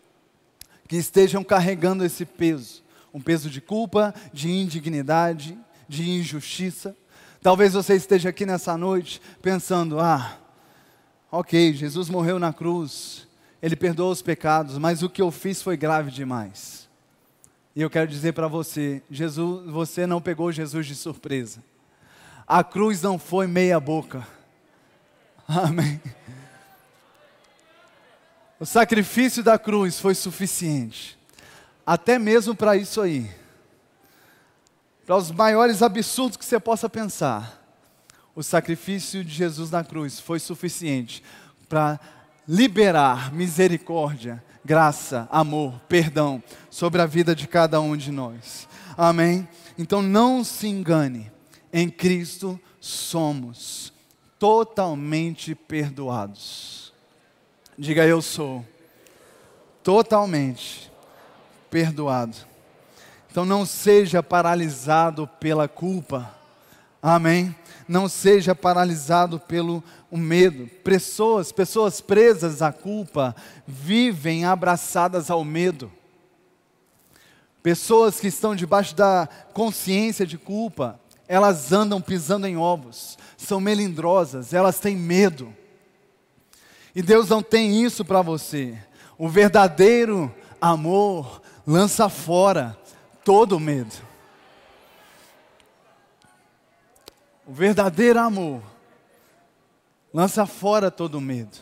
que 0.88 0.98
estejam 0.98 1.44
carregando 1.44 2.04
esse 2.04 2.26
peso, 2.26 2.84
um 3.14 3.22
peso 3.22 3.50
de 3.50 3.62
culpa, 3.62 4.14
de 4.34 4.50
indignidade, 4.50 5.58
de 5.88 6.10
injustiça. 6.10 6.96
Talvez 7.42 7.74
você 7.74 7.96
esteja 7.96 8.30
aqui 8.30 8.46
nessa 8.46 8.78
noite 8.78 9.22
pensando: 9.42 10.00
ah, 10.00 10.38
ok, 11.32 11.74
Jesus 11.74 12.10
morreu 12.10 12.40
na 12.40 12.52
cruz, 12.52 13.29
ele 13.62 13.76
perdoou 13.76 14.12
os 14.12 14.22
pecados, 14.22 14.78
mas 14.78 15.04
o 15.04 15.10
que 15.10 15.22
eu 15.22 15.32
fiz 15.32 15.62
foi 15.62 15.76
grave 15.76 16.12
demais. 16.12 16.88
E 17.76 17.82
eu 17.82 17.90
quero 17.90 18.08
dizer 18.08 18.34
para 18.34 18.48
você, 18.48 19.02
Jesus, 19.10 19.70
você 19.70 20.08
não 20.08 20.22
pegou 20.22 20.52
Jesus 20.52 20.86
de 20.86 20.96
surpresa. 20.96 21.64
A 22.48 22.64
cruz 22.64 23.02
não 23.02 23.20
foi 23.20 23.48
meia 23.48 23.80
boca. 23.80 24.28
Amém. 25.48 26.02
O 28.60 28.66
sacrifício 28.66 29.42
da 29.42 29.58
cruz 29.58 30.00
foi 30.00 30.14
suficiente. 30.14 31.18
Até 31.86 32.20
mesmo 32.20 32.54
para 32.54 32.76
isso 32.76 33.02
aí. 33.02 33.30
Para 35.06 35.16
os 35.16 35.32
maiores 35.32 35.82
absurdos 35.82 36.38
que 36.38 36.46
você 36.46 36.60
possa 36.60 36.90
pensar. 36.90 37.64
O 38.36 38.44
sacrifício 38.44 39.24
de 39.24 39.34
Jesus 39.34 39.72
na 39.72 39.84
cruz 39.84 40.20
foi 40.20 40.40
suficiente 40.40 41.24
para 41.68 42.00
liberar 42.50 43.32
misericórdia, 43.32 44.44
graça, 44.66 45.28
amor, 45.30 45.80
perdão 45.88 46.42
sobre 46.68 47.00
a 47.00 47.06
vida 47.06 47.36
de 47.36 47.48
cada 47.48 47.80
um 47.80 47.96
de 47.96 48.12
nós. 48.12 48.68
Amém? 48.98 49.48
Então 49.78 50.02
não 50.02 50.44
se 50.44 50.68
engane, 50.68 51.32
em 51.72 51.88
Cristo 51.88 52.60
somos 52.82 53.94
totalmente 54.40 55.54
perdoados. 55.54 56.92
Diga 57.78 58.04
eu 58.08 58.20
sou 58.20 58.66
totalmente 59.84 60.92
perdoado. 61.70 62.36
Então 63.30 63.46
não 63.46 63.64
seja 63.64 64.24
paralisado 64.24 65.28
pela 65.40 65.68
culpa. 65.68 66.36
Amém? 67.00 67.56
Não 67.90 68.08
seja 68.08 68.54
paralisado 68.54 69.40
pelo 69.40 69.84
medo. 70.12 70.68
Pessoas, 70.84 71.52
pessoas 71.52 72.00
presas 72.00 72.62
à 72.62 72.72
culpa 72.72 73.36
vivem 73.68 74.46
abraçadas 74.46 75.32
ao 75.32 75.44
medo. 75.44 75.92
Pessoas 77.64 78.20
que 78.20 78.28
estão 78.28 78.56
debaixo 78.56 78.96
da 78.96 79.28
consciência 79.54 80.26
de 80.26 80.38
culpa, 80.38 81.00
elas 81.28 81.74
andam 81.74 82.00
pisando 82.00 82.46
em 82.46 82.56
ovos, 82.56 83.18
são 83.36 83.60
melindrosas, 83.60 84.54
elas 84.54 84.80
têm 84.80 84.96
medo. 84.96 85.52
E 86.96 87.02
Deus 87.02 87.28
não 87.28 87.42
tem 87.42 87.84
isso 87.84 88.06
para 88.06 88.22
você. 88.22 88.78
O 89.18 89.28
verdadeiro 89.28 90.34
amor 90.62 91.42
lança 91.66 92.08
fora 92.08 92.78
todo 93.26 93.60
medo. 93.60 94.09
O 97.50 97.52
verdadeiro 97.52 98.20
amor 98.20 98.62
lança 100.14 100.46
fora 100.46 100.92
todo 100.92 101.20
medo. 101.20 101.58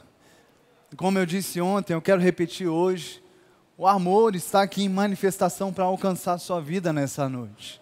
Como 0.97 1.17
eu 1.17 1.25
disse 1.25 1.61
ontem, 1.61 1.93
eu 1.93 2.01
quero 2.01 2.19
repetir 2.19 2.67
hoje. 2.67 3.23
O 3.77 3.87
amor 3.87 4.35
está 4.35 4.61
aqui 4.63 4.83
em 4.83 4.89
manifestação 4.89 5.71
para 5.71 5.85
alcançar 5.85 6.33
a 6.33 6.37
sua 6.37 6.59
vida 6.59 6.91
nessa 6.91 7.29
noite. 7.29 7.79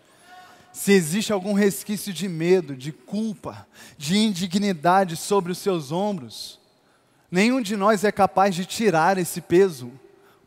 Se 0.72 0.92
existe 0.92 1.34
algum 1.34 1.54
resquício 1.54 2.14
de 2.14 2.30
medo, 2.30 2.76
de 2.76 2.92
culpa, 2.92 3.68
de 3.98 4.20
indignidade 4.20 5.16
sobre 5.18 5.52
os 5.52 5.58
seus 5.58 5.92
ombros, 5.92 6.60
nenhum 7.32 7.60
de 7.60 7.76
nós 7.76 8.04
é 8.04 8.12
capaz 8.12 8.54
de 8.54 8.68
tirar 8.68 9.18
esse 9.18 9.42
peso 9.42 9.92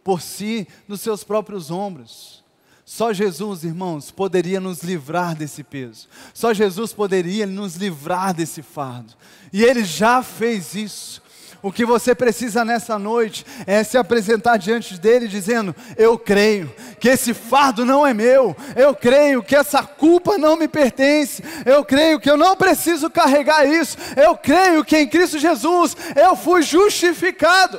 por 0.04 0.20
si 0.20 0.68
dos 0.86 1.00
seus 1.00 1.24
próprios 1.24 1.72
ombros. 1.72 2.44
Só 2.90 3.12
Jesus, 3.12 3.64
irmãos, 3.64 4.10
poderia 4.10 4.58
nos 4.58 4.82
livrar 4.82 5.36
desse 5.36 5.62
peso. 5.62 6.08
Só 6.32 6.54
Jesus 6.54 6.90
poderia 6.90 7.46
nos 7.46 7.76
livrar 7.76 8.32
desse 8.32 8.62
fardo. 8.62 9.12
E 9.52 9.62
Ele 9.62 9.84
já 9.84 10.22
fez 10.22 10.74
isso. 10.74 11.22
O 11.60 11.70
que 11.70 11.84
você 11.84 12.14
precisa 12.14 12.64
nessa 12.64 12.98
noite 12.98 13.44
é 13.66 13.84
se 13.84 13.98
apresentar 13.98 14.56
diante 14.56 14.98
dele 14.98 15.28
dizendo: 15.28 15.76
Eu 15.98 16.18
creio 16.18 16.74
que 16.98 17.10
esse 17.10 17.34
fardo 17.34 17.84
não 17.84 18.06
é 18.06 18.14
meu, 18.14 18.56
eu 18.74 18.94
creio 18.94 19.42
que 19.42 19.54
essa 19.54 19.82
culpa 19.82 20.38
não 20.38 20.56
me 20.56 20.66
pertence, 20.66 21.42
eu 21.66 21.84
creio 21.84 22.18
que 22.18 22.30
eu 22.30 22.38
não 22.38 22.56
preciso 22.56 23.10
carregar 23.10 23.66
isso, 23.66 23.98
eu 24.16 24.34
creio 24.34 24.82
que 24.82 24.96
em 24.96 25.06
Cristo 25.06 25.38
Jesus 25.38 25.94
eu 26.16 26.34
fui 26.34 26.62
justificado, 26.62 27.78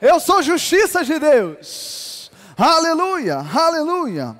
eu 0.00 0.18
sou 0.18 0.42
justiça 0.42 1.04
de 1.04 1.18
Deus. 1.18 2.07
Aleluia, 2.58 3.36
aleluia. 3.54 4.36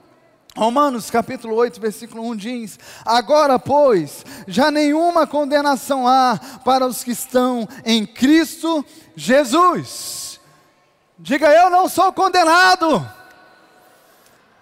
Romanos 0.56 1.08
capítulo 1.08 1.54
8, 1.54 1.80
versículo 1.80 2.28
1 2.30 2.36
diz: 2.36 2.78
Agora, 3.04 3.60
pois, 3.60 4.26
já 4.48 4.72
nenhuma 4.72 5.24
condenação 5.24 6.04
há 6.04 6.36
para 6.64 6.84
os 6.84 7.04
que 7.04 7.12
estão 7.12 7.68
em 7.84 8.04
Cristo 8.04 8.84
Jesus. 9.14 10.40
Diga, 11.16 11.48
eu 11.48 11.70
não 11.70 11.88
sou 11.88 12.12
condenado, 12.12 13.08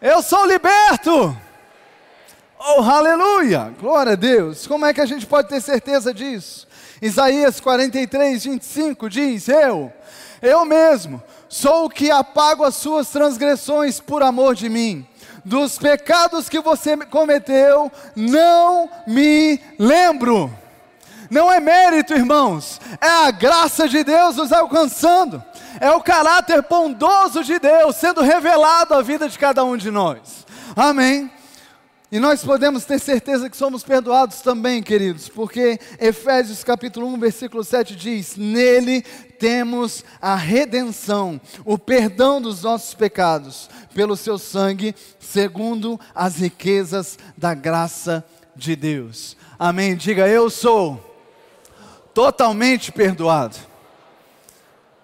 eu 0.02 0.20
sou 0.20 0.44
liberto. 0.44 1.34
Oh, 2.58 2.82
aleluia! 2.82 3.74
Glória 3.80 4.12
a 4.12 4.16
Deus! 4.16 4.66
Como 4.66 4.84
é 4.84 4.92
que 4.92 5.00
a 5.00 5.06
gente 5.06 5.24
pode 5.24 5.48
ter 5.48 5.62
certeza 5.62 6.12
disso? 6.12 6.68
Isaías 7.00 7.58
43, 7.58 8.44
25 8.44 9.08
diz: 9.08 9.48
Eu, 9.48 9.90
eu 10.42 10.62
mesmo, 10.66 11.22
sou 11.48 11.86
o 11.86 11.90
que 11.90 12.10
apago 12.10 12.64
as 12.64 12.74
suas 12.76 13.08
transgressões 13.08 14.00
por 14.00 14.22
amor 14.22 14.54
de 14.54 14.68
mim. 14.68 15.06
Dos 15.44 15.78
pecados 15.78 16.48
que 16.48 16.60
você 16.60 16.96
cometeu, 16.96 17.90
não 18.16 18.90
me 19.06 19.60
lembro. 19.78 20.52
Não 21.30 21.52
é 21.52 21.60
mérito, 21.60 22.14
irmãos, 22.14 22.80
é 23.00 23.26
a 23.26 23.30
graça 23.30 23.88
de 23.88 24.04
Deus 24.04 24.36
nos 24.36 24.52
alcançando, 24.52 25.42
é 25.80 25.90
o 25.90 26.00
caráter 26.00 26.62
bondoso 26.62 27.42
de 27.42 27.58
Deus 27.58 27.96
sendo 27.96 28.22
revelado 28.22 28.94
à 28.94 29.02
vida 29.02 29.28
de 29.28 29.38
cada 29.38 29.64
um 29.64 29.76
de 29.76 29.90
nós. 29.90 30.46
Amém. 30.76 31.30
E 32.10 32.20
nós 32.20 32.44
podemos 32.44 32.84
ter 32.84 33.00
certeza 33.00 33.50
que 33.50 33.56
somos 33.56 33.82
perdoados 33.82 34.40
também, 34.40 34.80
queridos, 34.80 35.28
porque 35.28 35.80
Efésios 35.98 36.62
capítulo 36.62 37.08
1, 37.08 37.18
versículo 37.18 37.64
7 37.64 37.96
diz: 37.96 38.36
Nele 38.36 39.02
temos 39.40 40.04
a 40.22 40.36
redenção, 40.36 41.40
o 41.64 41.76
perdão 41.76 42.40
dos 42.40 42.62
nossos 42.62 42.94
pecados, 42.94 43.68
pelo 43.92 44.16
seu 44.16 44.38
sangue, 44.38 44.94
segundo 45.18 45.98
as 46.14 46.36
riquezas 46.36 47.18
da 47.36 47.54
graça 47.54 48.24
de 48.54 48.76
Deus. 48.76 49.36
Amém. 49.58 49.96
Diga, 49.96 50.28
eu 50.28 50.48
sou 50.48 51.02
totalmente 52.14 52.92
perdoado. 52.92 53.56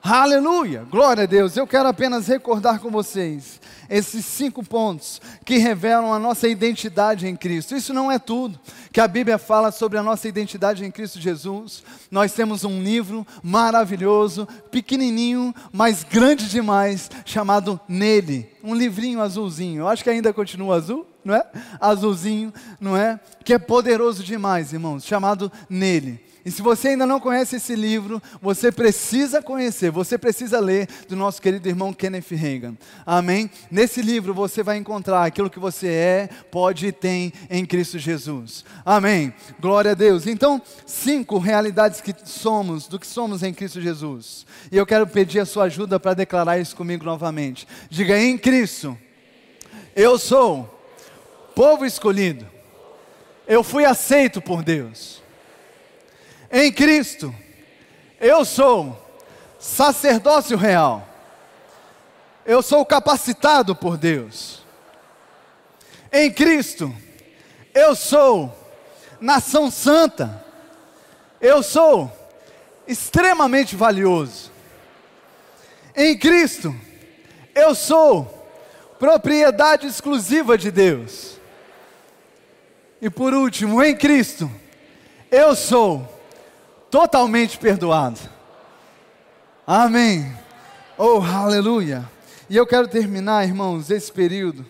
Aleluia, 0.04 0.84
glória 0.90 1.22
a 1.22 1.26
Deus. 1.26 1.56
Eu 1.56 1.64
quero 1.64 1.88
apenas 1.88 2.26
recordar 2.26 2.80
com 2.80 2.90
vocês 2.90 3.60
esses 3.88 4.26
cinco 4.26 4.64
pontos 4.64 5.22
que 5.44 5.58
revelam 5.58 6.12
a 6.12 6.18
nossa 6.18 6.48
identidade 6.48 7.28
em 7.28 7.36
Cristo. 7.36 7.76
Isso 7.76 7.94
não 7.94 8.10
é 8.10 8.18
tudo 8.18 8.58
que 8.90 9.00
a 9.00 9.06
Bíblia 9.06 9.38
fala 9.38 9.70
sobre 9.70 9.96
a 9.96 10.02
nossa 10.02 10.26
identidade 10.26 10.84
em 10.84 10.90
Cristo 10.90 11.20
Jesus. 11.20 11.84
Nós 12.10 12.32
temos 12.32 12.64
um 12.64 12.82
livro 12.82 13.24
maravilhoso, 13.44 14.48
pequenininho, 14.72 15.54
mas 15.72 16.02
grande 16.02 16.48
demais, 16.48 17.08
chamado 17.24 17.78
Nele. 17.86 18.50
Um 18.64 18.74
livrinho 18.74 19.22
azulzinho. 19.22 19.82
Eu 19.82 19.88
acho 19.88 20.02
que 20.02 20.10
ainda 20.10 20.32
continua 20.32 20.74
azul, 20.74 21.06
não 21.24 21.36
é? 21.36 21.46
Azulzinho, 21.80 22.52
não 22.80 22.96
é? 22.96 23.20
Que 23.44 23.54
é 23.54 23.58
poderoso 23.58 24.24
demais, 24.24 24.72
irmãos, 24.72 25.04
chamado 25.04 25.50
Nele. 25.70 26.31
E 26.44 26.50
se 26.50 26.60
você 26.60 26.88
ainda 26.88 27.06
não 27.06 27.20
conhece 27.20 27.56
esse 27.56 27.76
livro, 27.76 28.20
você 28.40 28.72
precisa 28.72 29.40
conhecer, 29.40 29.92
você 29.92 30.18
precisa 30.18 30.58
ler 30.58 30.88
do 31.08 31.14
nosso 31.14 31.40
querido 31.40 31.68
irmão 31.68 31.92
Kenneth 31.92 32.30
Reagan. 32.30 32.74
Amém? 33.06 33.48
Nesse 33.70 34.02
livro 34.02 34.34
você 34.34 34.60
vai 34.60 34.76
encontrar 34.76 35.24
aquilo 35.24 35.48
que 35.48 35.60
você 35.60 35.86
é, 35.86 36.28
pode 36.50 36.88
e 36.88 36.92
tem 36.92 37.32
em 37.48 37.64
Cristo 37.64 37.96
Jesus. 37.96 38.64
Amém? 38.84 39.32
Glória 39.60 39.92
a 39.92 39.94
Deus. 39.94 40.26
Então, 40.26 40.60
cinco 40.84 41.38
realidades 41.38 42.00
que 42.00 42.12
somos, 42.24 42.88
do 42.88 42.98
que 42.98 43.06
somos 43.06 43.44
em 43.44 43.54
Cristo 43.54 43.80
Jesus. 43.80 44.44
E 44.72 44.76
eu 44.76 44.84
quero 44.84 45.06
pedir 45.06 45.38
a 45.38 45.46
sua 45.46 45.64
ajuda 45.64 46.00
para 46.00 46.14
declarar 46.14 46.58
isso 46.58 46.74
comigo 46.74 47.04
novamente. 47.04 47.68
Diga 47.88 48.18
em 48.18 48.36
Cristo, 48.36 48.98
eu 49.94 50.18
sou 50.18 50.68
povo 51.54 51.86
escolhido. 51.86 52.50
Eu 53.46 53.62
fui 53.62 53.84
aceito 53.84 54.40
por 54.40 54.64
Deus 54.64 55.21
em 56.52 56.70
Cristo, 56.70 57.34
eu 58.20 58.44
sou 58.44 59.02
sacerdócio 59.58 60.56
real. 60.56 61.08
Eu 62.44 62.60
sou 62.60 62.84
capacitado 62.84 63.74
por 63.74 63.96
Deus. 63.96 64.62
Em 66.12 66.30
Cristo, 66.30 66.94
eu 67.72 67.94
sou 67.94 68.54
nação 69.18 69.70
santa. 69.70 70.44
Eu 71.40 71.62
sou 71.62 72.12
extremamente 72.86 73.74
valioso. 73.74 74.52
Em 75.96 76.18
Cristo, 76.18 76.74
eu 77.54 77.74
sou 77.74 78.46
propriedade 78.98 79.86
exclusiva 79.86 80.58
de 80.58 80.70
Deus. 80.70 81.40
E 83.00 83.08
por 83.08 83.32
último, 83.32 83.82
em 83.82 83.96
Cristo, 83.96 84.50
eu 85.30 85.56
sou 85.56 86.21
totalmente 86.92 87.58
perdoado. 87.58 88.20
Amém. 89.66 90.30
Oh, 90.98 91.22
aleluia. 91.22 92.06
E 92.50 92.56
eu 92.56 92.66
quero 92.66 92.86
terminar, 92.86 93.46
irmãos, 93.46 93.90
esse 93.90 94.12
período 94.12 94.66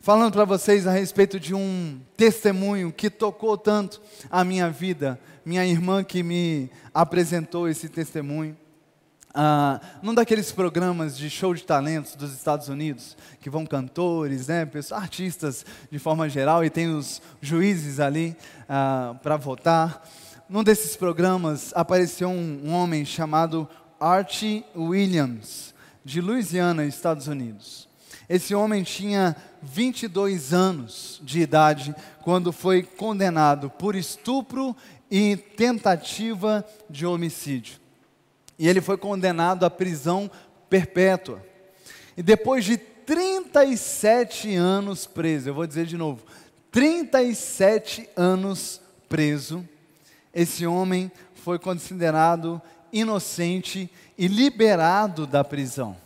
falando 0.00 0.32
para 0.32 0.46
vocês 0.46 0.86
a 0.86 0.90
respeito 0.90 1.38
de 1.38 1.54
um 1.54 2.00
testemunho 2.16 2.90
que 2.90 3.10
tocou 3.10 3.58
tanto 3.58 4.00
a 4.30 4.42
minha 4.42 4.70
vida. 4.70 5.20
Minha 5.44 5.66
irmã 5.66 6.02
que 6.02 6.22
me 6.22 6.70
apresentou 6.94 7.68
esse 7.68 7.90
testemunho. 7.90 8.56
Ah, 9.34 9.80
num 10.02 10.14
daqueles 10.14 10.50
programas 10.50 11.14
de 11.14 11.28
show 11.28 11.52
de 11.52 11.62
talentos 11.62 12.16
dos 12.16 12.32
Estados 12.32 12.70
Unidos, 12.70 13.18
que 13.38 13.50
vão 13.50 13.66
cantores, 13.66 14.48
né, 14.48 14.64
pessoas, 14.64 15.02
artistas 15.02 15.66
de 15.90 15.98
forma 15.98 16.26
geral, 16.26 16.64
e 16.64 16.70
tem 16.70 16.88
os 16.88 17.20
juízes 17.42 18.00
ali 18.00 18.34
ah, 18.66 19.14
para 19.22 19.36
votar 19.36 20.02
num 20.50 20.64
desses 20.64 20.96
programas 20.96 21.70
apareceu 21.76 22.28
um, 22.28 22.72
homem 22.72 23.04
chamado 23.04 23.68
Archie 24.00 24.64
Williams, 24.74 25.72
de 26.04 26.20
Louisiana, 26.20 26.84
Estados 26.84 27.28
Unidos. 27.28 27.88
Esse 28.28 28.52
homem 28.52 28.82
tinha 28.82 29.36
22 29.62 30.52
anos 30.52 31.20
de 31.22 31.40
idade 31.40 31.94
quando 32.22 32.52
foi 32.52 32.82
condenado 32.82 33.70
por 33.70 33.94
estupro 33.94 34.76
e 35.08 35.36
tentativa 35.36 36.66
de 36.88 37.06
homicídio. 37.06 37.78
E 38.58 38.68
ele 38.68 38.80
foi 38.80 38.96
condenado 38.96 39.64
à 39.64 39.70
prisão 39.70 40.28
perpétua. 40.68 41.40
E 42.16 42.24
depois 42.24 42.64
de 42.64 42.76
37 42.76 44.56
anos 44.56 45.06
preso, 45.06 45.48
eu 45.48 45.54
vou 45.54 45.66
dizer 45.66 45.86
de 45.86 45.96
novo, 45.96 46.24
37 46.72 48.08
anos 48.16 48.80
preso, 49.08 49.64
esse 50.32 50.66
homem 50.66 51.10
foi 51.34 51.58
considerado 51.58 52.60
inocente 52.92 53.90
e 54.16 54.28
liberado 54.28 55.26
da 55.26 55.42
prisão. 55.42 55.96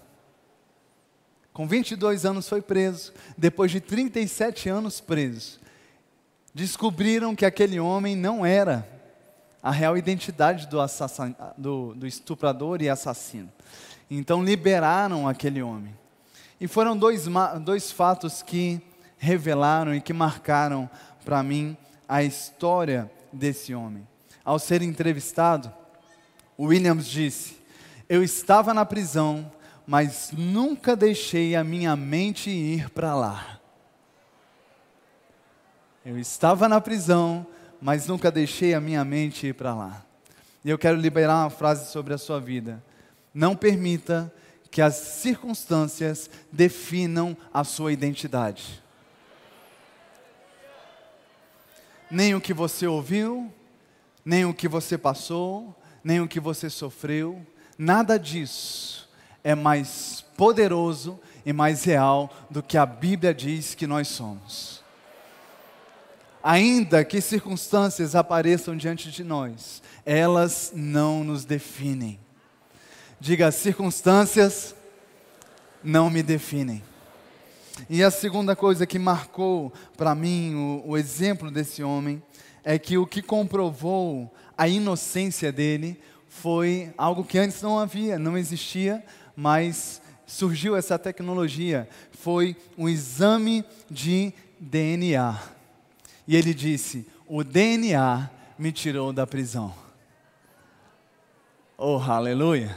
Com 1.53 1.69
22 1.69 2.25
anos 2.25 2.49
foi 2.49 2.61
preso, 2.61 3.13
depois 3.37 3.71
de 3.71 3.81
37 3.81 4.69
anos 4.69 5.01
preso. 5.01 5.61
Descobriram 6.53 7.35
que 7.35 7.47
aquele 7.47 7.79
homem 7.79 8.17
não 8.17 8.45
era 8.45 8.89
a 9.63 9.71
real 9.71 9.97
identidade 9.97 10.67
do, 10.67 10.79
do, 11.57 11.95
do 11.95 12.07
estuprador 12.07 12.83
e 12.83 12.89
assassino. 12.89 13.53
Então 14.11 14.45
liberaram 14.45 15.29
aquele 15.29 15.63
homem. 15.63 15.97
E 16.61 16.69
foram 16.69 16.97
dois, 16.97 17.27
dois 17.63 17.91
fatos 17.91 18.43
que 18.43 18.81
revelaram 19.17 19.95
e 19.95 20.01
que 20.01 20.13
marcaram 20.13 20.89
para 21.25 21.43
mim 21.43 21.77
a 22.09 22.23
história 22.23 23.11
desse 23.33 23.75
homem 23.75 24.07
ao 24.45 24.59
ser 24.59 24.83
entrevistado, 24.83 25.73
Williams 26.59 27.07
disse: 27.07 27.57
Eu 28.09 28.23
estava 28.23 28.75
na 28.75 28.85
prisão, 28.85 29.51
mas 29.87 30.31
nunca 30.33 30.95
deixei 30.95 31.57
a 31.57 31.65
minha 31.65 31.97
mente 31.97 32.51
ir 32.51 32.91
para 32.91 33.15
lá. 33.15 33.61
Eu 36.05 36.19
estava 36.19 36.69
na 36.69 36.81
prisão, 36.81 37.47
mas 37.81 38.07
nunca 38.07 38.31
deixei 38.31 38.75
a 38.75 38.81
minha 38.81 39.05
mente 39.05 39.47
ir 39.47 39.55
para 39.55 39.75
lá. 39.75 40.05
E 40.65 40.71
eu 40.71 40.79
quero 40.79 40.99
liberar 40.99 41.43
uma 41.43 41.51
frase 41.51 41.91
sobre 41.91 42.13
a 42.13 42.19
sua 42.19 42.41
vida. 42.41 42.83
Não 43.33 43.57
permita 43.57 44.33
que 44.71 44.83
as 44.83 44.95
circunstâncias 44.95 46.29
definam 46.51 47.37
a 47.53 47.65
sua 47.65 47.93
identidade. 47.93 48.83
Nem 52.11 52.35
o 52.35 52.41
que 52.41 52.53
você 52.53 52.87
ouviu, 52.87 53.53
nem 54.25 54.45
o 54.45 54.55
que 54.55 54.69
você 54.69 54.97
passou, 54.97 55.75
nem 56.03 56.21
o 56.21 56.29
que 56.29 56.41
você 56.41 56.71
sofreu, 56.71 57.45
nada 57.77 58.19
disso 58.19 59.09
é 59.43 59.55
mais 59.55 60.25
poderoso 60.37 61.21
e 61.45 61.53
mais 61.53 61.85
real 61.85 62.33
do 62.51 62.63
que 62.63 62.79
a 62.79 62.87
Bíblia 62.87 63.35
diz 63.35 63.75
que 63.75 63.87
nós 63.87 64.09
somos. 64.09 64.83
Ainda 66.43 67.05
que 67.05 67.21
circunstâncias 67.21 68.15
apareçam 68.15 68.77
diante 68.77 69.11
de 69.11 69.25
nós, 69.25 69.83
elas 70.05 70.73
não 70.75 71.25
nos 71.25 71.45
definem. 71.45 72.19
Diga, 73.19 73.51
circunstâncias 73.51 74.75
não 75.83 76.11
me 76.11 76.23
definem. 76.23 76.83
E 77.89 78.03
a 78.03 78.11
segunda 78.11 78.55
coisa 78.55 78.87
que 78.87 78.99
marcou 78.99 79.73
para 79.97 80.15
mim 80.15 80.55
o, 80.55 80.91
o 80.91 80.97
exemplo 80.97 81.51
desse 81.51 81.83
homem 81.83 82.23
é 82.65 82.79
que 82.79 82.97
o 82.97 83.07
que 83.07 83.21
comprovou 83.21 84.33
a 84.57 84.67
inocência 84.67 85.53
dele 85.53 86.01
foi 86.29 86.93
algo 86.97 87.25
que 87.25 87.39
antes 87.39 87.61
não 87.63 87.79
havia, 87.79 88.19
não 88.19 88.37
existia, 88.39 89.05
mas 89.37 90.01
surgiu 90.27 90.75
essa 90.75 90.99
tecnologia. 90.99 91.89
Foi 92.13 92.57
um 92.77 92.89
exame 92.89 93.65
de 93.91 94.33
DNA. 94.59 95.39
E 96.27 96.35
ele 96.37 96.55
disse: 96.55 97.07
O 97.29 97.45
DNA 97.45 98.31
me 98.59 98.73
tirou 98.73 99.13
da 99.13 99.27
prisão. 99.27 99.75
Oh, 101.77 101.99
aleluia! 101.99 102.77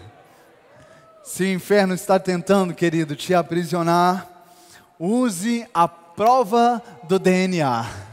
Se 1.24 1.44
o 1.44 1.54
inferno 1.54 1.94
está 1.94 2.20
tentando, 2.20 2.74
querido, 2.74 3.16
te 3.16 3.34
aprisionar, 3.34 4.28
use 5.00 5.68
a 5.74 5.88
prova 5.88 6.82
do 7.04 7.20
DNA. 7.20 8.07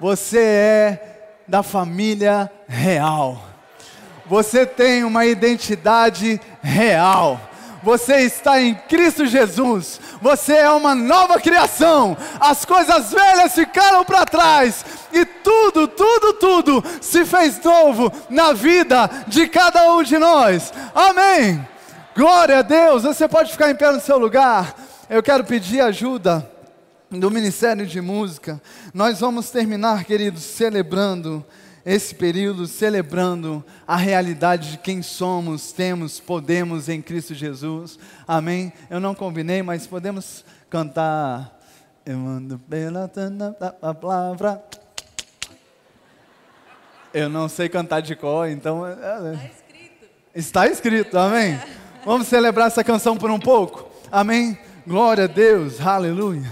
Você 0.00 0.38
é 0.38 1.18
da 1.46 1.62
família 1.62 2.50
real. 2.68 3.42
Você 4.26 4.66
tem 4.66 5.02
uma 5.02 5.26
identidade 5.26 6.40
real. 6.62 7.40
Você 7.82 8.18
está 8.18 8.60
em 8.60 8.74
Cristo 8.74 9.26
Jesus. 9.26 10.00
Você 10.20 10.54
é 10.54 10.70
uma 10.70 10.94
nova 10.94 11.40
criação. 11.40 12.16
As 12.38 12.64
coisas 12.64 13.10
velhas 13.10 13.54
ficaram 13.54 14.04
para 14.04 14.26
trás 14.26 14.84
e 15.12 15.24
tudo, 15.24 15.88
tudo, 15.88 16.34
tudo 16.34 16.84
se 17.00 17.24
fez 17.24 17.62
novo 17.62 18.12
na 18.28 18.52
vida 18.52 19.08
de 19.26 19.48
cada 19.48 19.92
um 19.94 20.02
de 20.02 20.18
nós. 20.18 20.72
Amém. 20.94 21.66
Glória 22.14 22.58
a 22.58 22.62
Deus. 22.62 23.04
Você 23.04 23.26
pode 23.26 23.52
ficar 23.52 23.70
em 23.70 23.76
pé 23.76 23.90
no 23.90 24.00
seu 24.00 24.18
lugar. 24.18 24.74
Eu 25.08 25.22
quero 25.22 25.44
pedir 25.44 25.80
ajuda 25.80 26.57
do 27.10 27.30
Ministério 27.30 27.86
de 27.86 28.00
Música. 28.00 28.60
Nós 28.92 29.20
vamos 29.20 29.50
terminar, 29.50 30.04
queridos, 30.04 30.42
celebrando 30.42 31.44
esse 31.84 32.14
período, 32.14 32.66
celebrando 32.66 33.64
a 33.86 33.96
realidade 33.96 34.72
de 34.72 34.78
quem 34.78 35.00
somos, 35.00 35.72
temos, 35.72 36.20
podemos 36.20 36.88
em 36.88 37.00
Cristo 37.00 37.34
Jesus. 37.34 37.98
Amém? 38.26 38.72
Eu 38.90 39.00
não 39.00 39.14
combinei, 39.14 39.62
mas 39.62 39.86
podemos 39.86 40.44
cantar. 40.68 41.58
Eu 42.04 42.18
ando 42.18 42.58
pela 42.58 43.08
palavra. 43.94 44.62
Eu 47.14 47.30
não 47.30 47.48
sei 47.48 47.70
cantar 47.70 48.00
de 48.00 48.14
cor, 48.14 48.48
então. 48.48 48.86
É, 48.86 48.92
é. 48.92 48.94
Está 48.94 49.46
escrito. 49.46 50.06
Está 50.34 50.66
escrito, 50.68 51.18
amém? 51.18 51.58
Vamos 52.04 52.28
celebrar 52.28 52.66
essa 52.66 52.84
canção 52.84 53.16
por 53.16 53.30
um 53.30 53.38
pouco? 53.38 53.90
Amém? 54.12 54.58
Glória 54.86 55.24
a 55.24 55.26
Deus, 55.26 55.80
aleluia. 55.80 56.50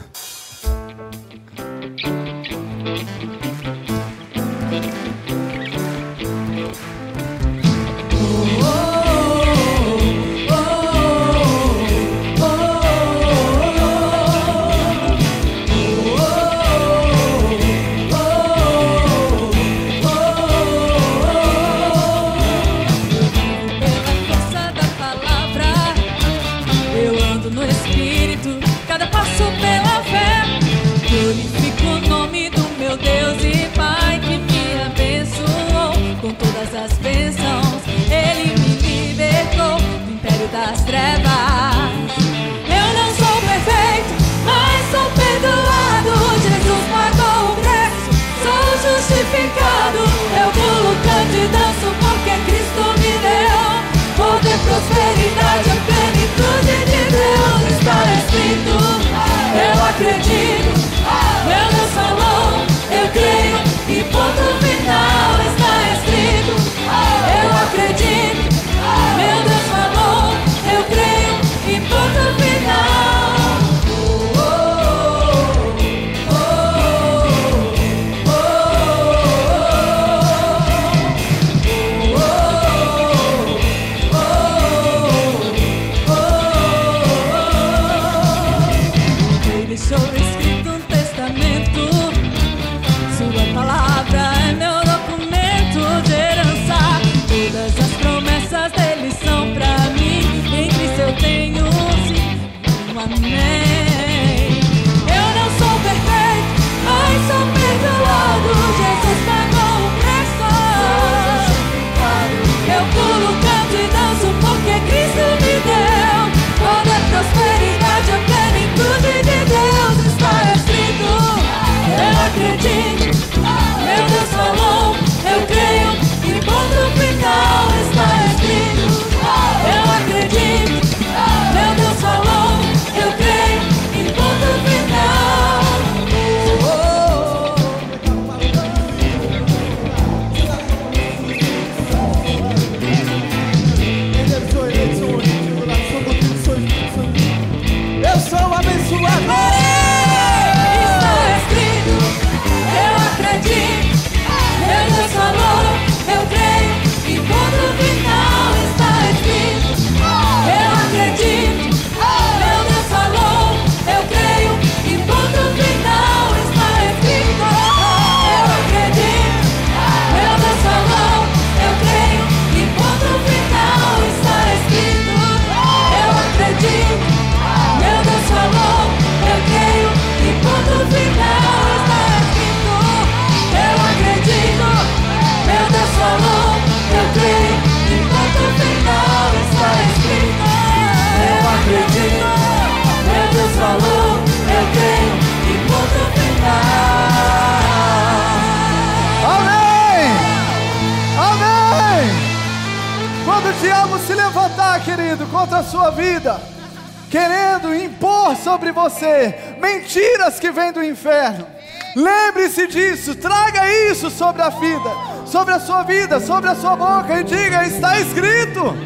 Mentiras 209.61 210.38
que 210.38 210.50
vêm 210.50 210.72
do 210.72 210.84
inferno. 210.84 211.46
Lembre-se 211.94 212.66
disso, 212.66 213.14
traga 213.14 213.70
isso 213.90 214.11
sobre 214.11 214.42
a 214.42 214.50
vida, 214.50 214.90
sobre 215.24 215.54
a 215.54 215.59
sua 215.59 215.82
vida, 215.82 216.20
sobre 216.20 216.50
a 216.50 216.54
sua 216.54 216.76
boca 216.76 217.20
e 217.20 217.24
diga: 217.24 217.64
está 217.64 217.98
escrito, 217.98 218.76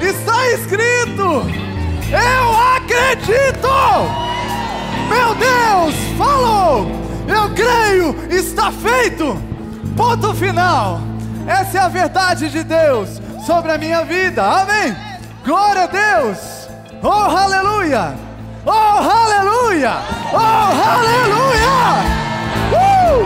está 0.00 0.48
escrito, 0.52 1.42
eu 2.10 2.56
acredito. 2.76 3.68
Meu 5.08 5.34
Deus, 5.34 5.94
falou, 6.16 6.86
eu 7.28 7.54
creio, 7.54 8.16
está 8.30 8.72
feito. 8.72 9.36
Ponto 9.96 10.34
final. 10.34 11.00
Essa 11.46 11.78
é 11.78 11.80
a 11.80 11.88
verdade 11.88 12.50
de 12.50 12.62
Deus 12.62 13.20
sobre 13.46 13.72
a 13.72 13.78
minha 13.78 14.04
vida. 14.04 14.42
Amém. 14.42 14.94
Glória 15.44 15.84
a 15.84 15.86
Deus. 15.86 16.68
Oh, 17.02 17.08
aleluia. 17.08 18.27
Oh, 18.70 18.72
aleluia. 18.72 19.94
Oh, 20.30 20.36
aleluia. 20.92 21.72
Uh! 22.70 23.24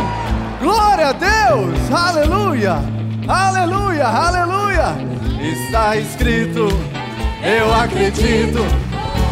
Glória 0.60 1.08
a 1.08 1.12
Deus. 1.12 1.90
Aleluia. 1.90 2.78
Aleluia. 3.26 4.06
Aleluia. 4.06 4.94
Está 5.40 5.96
escrito. 5.96 6.68
Eu 7.42 7.74
acredito. 7.74 8.64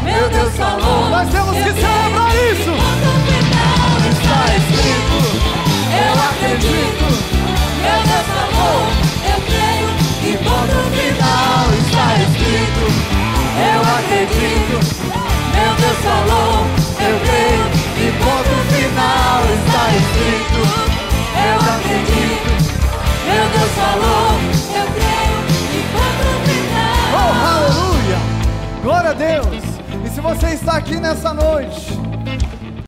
Meu 0.03 0.29
Deus 0.31 0.53
falou. 0.57 1.11
Nós 1.11 1.31
temos 1.31 1.55
que 1.55 1.73
celebrar 1.75 2.35
isso. 2.35 2.75
Está 4.11 4.41
escrito. 4.57 5.19
Eu 5.95 6.13
acredito. 6.29 7.07
Meu 7.83 8.01
Deus 8.11 8.27
falou. 8.35 8.83
Eu 9.31 9.39
creio. 9.47 9.89
E 10.27 10.37
ponto 10.43 10.79
final 10.91 11.71
está 11.79 12.07
escrito. 12.25 12.85
Eu 13.63 13.81
acredito. 13.95 15.20
Meu 15.61 15.75
Deus 15.77 15.99
falou. 15.99 16.67
Eu 17.01 17.17
creio. 17.27 17.67
E 18.01 18.07
ponto 18.19 18.55
final 18.73 19.41
está 19.57 19.83
escrito. 20.01 20.61
Eu 21.37 21.57
acredito. 21.75 22.51
Meu 23.27 23.45
Deus 23.55 23.73
falou. 23.81 24.31
Eu 24.81 24.87
creio. 24.97 25.39
E 25.73 25.81
ponto 25.93 26.29
Oh, 27.13 27.29
final. 27.33 27.55
aleluia! 27.55 28.19
Glória 28.83 29.11
a 29.11 29.13
Deus! 29.13 29.63
E 30.05 30.09
se 30.09 30.21
você 30.21 30.49
está 30.55 30.73
aqui 30.77 30.97
nessa 30.99 31.35
noite 31.35 31.99